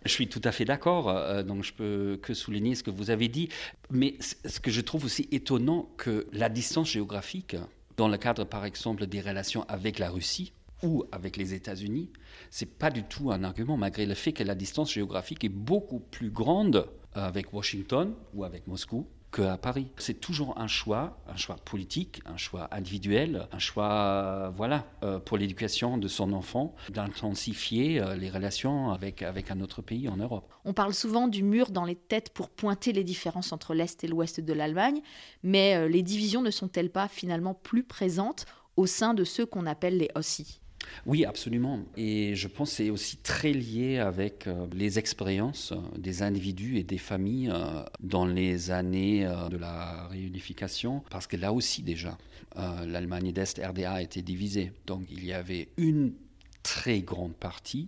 Je 0.05 0.11
suis 0.11 0.27
tout 0.27 0.41
à 0.43 0.51
fait 0.51 0.65
d'accord, 0.65 1.09
euh, 1.09 1.43
donc 1.43 1.63
je 1.63 1.71
peux 1.71 2.19
que 2.21 2.33
souligner 2.33 2.75
ce 2.75 2.83
que 2.83 2.91
vous 2.91 3.09
avez 3.09 3.29
dit. 3.29 3.47
Mais 3.89 4.17
ce 4.19 4.59
que 4.59 4.69
je 4.69 4.81
trouve 4.81 5.05
aussi 5.05 5.29
étonnant, 5.31 5.89
que 5.95 6.27
la 6.33 6.49
distance 6.49 6.89
géographique, 6.89 7.55
dans 7.95 8.09
le 8.09 8.17
cadre 8.17 8.43
par 8.43 8.65
exemple 8.65 9.05
des 9.05 9.21
relations 9.21 9.63
avec 9.69 9.99
la 9.99 10.09
Russie 10.09 10.51
ou 10.81 11.05
avec 11.13 11.37
les 11.37 11.53
États-Unis, 11.53 12.09
c'est 12.49 12.77
pas 12.77 12.91
du 12.91 13.03
tout 13.03 13.31
un 13.31 13.45
argument, 13.45 13.77
malgré 13.77 14.05
le 14.05 14.13
fait 14.13 14.33
que 14.33 14.43
la 14.43 14.55
distance 14.55 14.91
géographique 14.91 15.45
est 15.45 15.49
beaucoup 15.49 15.99
plus 15.99 16.31
grande 16.31 16.89
avec 17.13 17.53
Washington 17.53 18.13
ou 18.33 18.43
avec 18.43 18.67
Moscou 18.67 19.07
qu'à 19.33 19.57
Paris. 19.57 19.87
C'est 19.97 20.19
toujours 20.19 20.59
un 20.59 20.67
choix, 20.67 21.17
un 21.27 21.35
choix 21.35 21.55
politique, 21.55 22.21
un 22.25 22.37
choix 22.37 22.67
individuel, 22.71 23.47
un 23.51 23.59
choix 23.59 24.53
voilà, 24.55 24.85
euh, 25.03 25.19
pour 25.19 25.37
l'éducation 25.37 25.97
de 25.97 26.07
son 26.07 26.33
enfant, 26.33 26.75
d'intensifier 26.89 27.99
euh, 27.99 28.15
les 28.15 28.29
relations 28.29 28.91
avec, 28.91 29.23
avec 29.23 29.49
un 29.51 29.59
autre 29.59 29.81
pays 29.81 30.07
en 30.07 30.17
Europe. 30.17 30.53
On 30.65 30.73
parle 30.73 30.93
souvent 30.93 31.27
du 31.27 31.43
mur 31.43 31.71
dans 31.71 31.85
les 31.85 31.95
têtes 31.95 32.29
pour 32.29 32.49
pointer 32.49 32.93
les 32.93 33.03
différences 33.03 33.51
entre 33.51 33.73
l'Est 33.73 34.03
et 34.03 34.07
l'Ouest 34.07 34.39
de 34.39 34.53
l'Allemagne, 34.53 35.01
mais 35.41 35.75
euh, 35.75 35.87
les 35.87 36.03
divisions 36.03 36.41
ne 36.41 36.51
sont-elles 36.51 36.91
pas 36.91 37.07
finalement 37.07 37.55
plus 37.55 37.83
présentes 37.83 38.45
au 38.77 38.85
sein 38.85 39.13
de 39.13 39.23
ceux 39.23 39.45
qu'on 39.45 39.65
appelle 39.65 39.97
les 39.97 40.09
OSI 40.15 40.62
oui, 41.05 41.25
absolument. 41.25 41.79
Et 41.97 42.35
je 42.35 42.47
pense 42.47 42.71
que 42.71 42.75
c'est 42.77 42.89
aussi 42.89 43.17
très 43.17 43.51
lié 43.51 43.99
avec 43.99 44.47
euh, 44.47 44.67
les 44.73 44.99
expériences 44.99 45.71
euh, 45.71 45.77
des 45.97 46.23
individus 46.23 46.77
et 46.77 46.83
des 46.83 46.97
familles 46.97 47.49
euh, 47.51 47.83
dans 47.99 48.25
les 48.25 48.71
années 48.71 49.27
de 49.49 49.57
la 49.57 50.07
réunification, 50.07 51.03
parce 51.09 51.27
que 51.27 51.37
là 51.37 51.53
aussi 51.53 51.81
déjà, 51.81 52.17
l'Allemagne 52.55 53.31
d'Est, 53.31 53.59
RDA, 53.63 54.01
été 54.01 54.21
divisée. 54.21 54.71
Donc 54.85 55.05
il 55.09 55.25
y 55.25 55.33
avait 55.33 55.69
une 55.77 56.13
très 56.61 57.01
grande 57.01 57.33
partie 57.33 57.87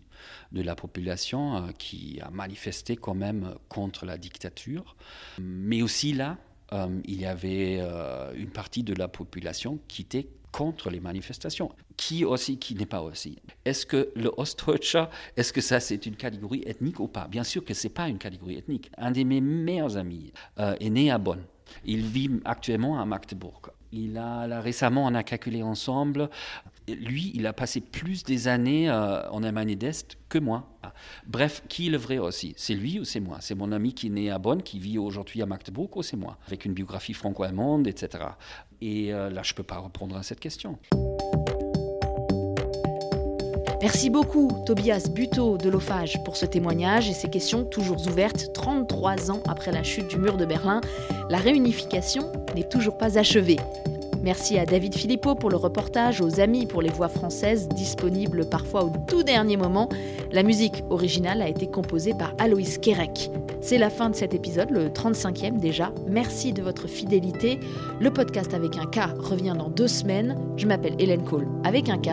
de 0.51 0.61
la 0.61 0.75
population 0.75 1.67
qui 1.77 2.19
a 2.21 2.29
manifesté 2.31 2.95
quand 2.95 3.13
même 3.13 3.55
contre 3.69 4.05
la 4.05 4.17
dictature. 4.17 4.95
Mais 5.39 5.81
aussi 5.81 6.13
là, 6.13 6.37
il 7.05 7.19
y 7.19 7.25
avait 7.25 7.79
une 8.35 8.49
partie 8.49 8.83
de 8.83 8.93
la 8.93 9.07
population 9.07 9.79
qui 9.87 10.01
était 10.01 10.27
contre 10.55 10.89
les 10.89 11.01
manifestations. 11.01 11.69
Qui 11.97 12.23
aussi, 12.23 12.57
qui 12.57 12.75
n'est 12.75 12.85
pas 12.85 13.01
aussi. 13.01 13.37
Est-ce 13.65 13.85
que 13.85 14.09
le 14.15 14.31
Ostdeutscher, 14.37 15.05
est-ce 15.35 15.51
que 15.51 15.59
ça 15.59 15.81
c'est 15.81 16.05
une 16.05 16.15
catégorie 16.15 16.63
ethnique 16.65 17.01
ou 17.01 17.09
pas? 17.09 17.27
Bien 17.27 17.43
sûr 17.43 17.65
que 17.65 17.73
c'est 17.73 17.89
pas 17.89 18.07
une 18.07 18.17
catégorie 18.17 18.57
ethnique. 18.57 18.89
Un 18.97 19.11
de 19.11 19.23
mes 19.23 19.41
meilleurs 19.41 19.97
amis 19.97 20.31
est 20.57 20.89
né 20.89 21.11
à 21.11 21.17
Bonn. 21.17 21.43
Il 21.83 22.05
vit 22.05 22.29
actuellement 22.45 23.01
à 23.01 23.05
Magdebourg. 23.05 23.63
Il 23.91 24.17
a, 24.17 24.61
récemment, 24.61 25.05
on 25.05 25.13
a 25.13 25.23
calculé 25.23 25.61
ensemble, 25.61 26.29
lui, 26.87 27.31
il 27.33 27.47
a 27.47 27.53
passé 27.53 27.81
plus 27.81 28.23
des 28.23 28.47
années 28.47 28.89
euh, 28.89 29.27
en 29.29 29.43
Allemagne 29.43 29.75
d'Est 29.75 30.17
que 30.29 30.37
moi. 30.37 30.74
Bref, 31.27 31.63
qui 31.67 31.87
est 31.87 31.89
le 31.89 31.97
vrai 31.97 32.17
aussi? 32.17 32.53
C'est 32.57 32.73
lui 32.73 32.99
ou 32.99 33.05
c'est 33.05 33.19
moi? 33.19 33.37
C'est 33.41 33.55
mon 33.55 33.71
ami 33.71 33.93
qui 33.93 34.07
est 34.07 34.11
né 34.11 34.31
à 34.31 34.39
Bonn, 34.39 34.61
qui 34.61 34.79
vit 34.79 34.97
aujourd'hui 34.97 35.41
à 35.41 35.45
Magdebourg 35.45 35.89
ou 35.95 36.03
c'est 36.03 36.17
moi? 36.17 36.37
Avec 36.47 36.65
une 36.65 36.73
biographie 36.73 37.13
franco-allemande, 37.13 37.87
etc. 37.87 38.23
Et 38.81 39.13
euh, 39.13 39.29
là, 39.29 39.41
je 39.43 39.53
ne 39.53 39.55
peux 39.55 39.63
pas 39.63 39.79
répondre 39.79 40.15
à 40.15 40.23
cette 40.23 40.39
question. 40.39 40.77
Merci 43.81 44.09
beaucoup 44.09 44.49
Tobias 44.65 45.09
Buteau 45.13 45.57
de 45.57 45.69
l'Ophage 45.69 46.23
pour 46.23 46.37
ce 46.37 46.47
témoignage 46.47 47.07
et 47.07 47.13
ces 47.13 47.29
questions 47.29 47.65
toujours 47.65 48.07
ouvertes 48.07 48.51
33 48.53 49.29
ans 49.29 49.43
après 49.47 49.71
la 49.71 49.83
chute 49.83 50.07
du 50.07 50.17
mur 50.17 50.37
de 50.37 50.45
Berlin. 50.45 50.81
La 51.29 51.37
réunification 51.37 52.31
n'est 52.55 52.67
toujours 52.67 52.97
pas 52.97 53.19
achevée. 53.19 53.59
Merci 54.25 54.57
à 54.57 54.65
David 54.65 54.95
Philippot 54.95 55.35
pour 55.35 55.51
le 55.51 55.55
reportage, 55.55 56.19
aux 56.19 56.39
amis 56.39 56.65
pour 56.65 56.81
les 56.81 56.89
voix 56.89 57.09
françaises, 57.09 57.69
disponibles 57.69 58.49
parfois 58.49 58.83
au 58.83 58.91
tout 59.07 59.21
dernier 59.21 59.55
moment. 59.55 59.87
La 60.31 60.41
musique 60.41 60.83
originale 60.89 61.43
a 61.43 61.47
été 61.47 61.67
composée 61.67 62.15
par 62.15 62.33
Aloïs 62.39 62.79
Kerek. 62.79 63.29
C'est 63.61 63.77
la 63.77 63.91
fin 63.91 64.09
de 64.09 64.15
cet 64.15 64.33
épisode, 64.33 64.71
le 64.71 64.89
35e 64.89 65.59
déjà. 65.59 65.91
Merci 66.07 66.53
de 66.53 66.63
votre 66.63 66.87
fidélité. 66.87 67.59
Le 67.99 68.09
podcast 68.09 68.55
avec 68.55 68.77
un 68.77 68.87
K 68.87 69.15
revient 69.19 69.53
dans 69.55 69.69
deux 69.69 69.87
semaines. 69.87 70.35
Je 70.57 70.65
m'appelle 70.65 70.95
Hélène 70.97 71.23
Cole 71.23 71.47
avec 71.63 71.87
un 71.87 71.99
K 71.99 72.09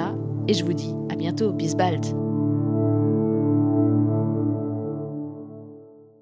et 0.49 0.53
je 0.53 0.67
vous 0.67 0.75
dis 0.75 0.95
à 1.11 1.17
bientôt. 1.17 1.51
Bis 1.53 1.75
bald. 1.75 2.22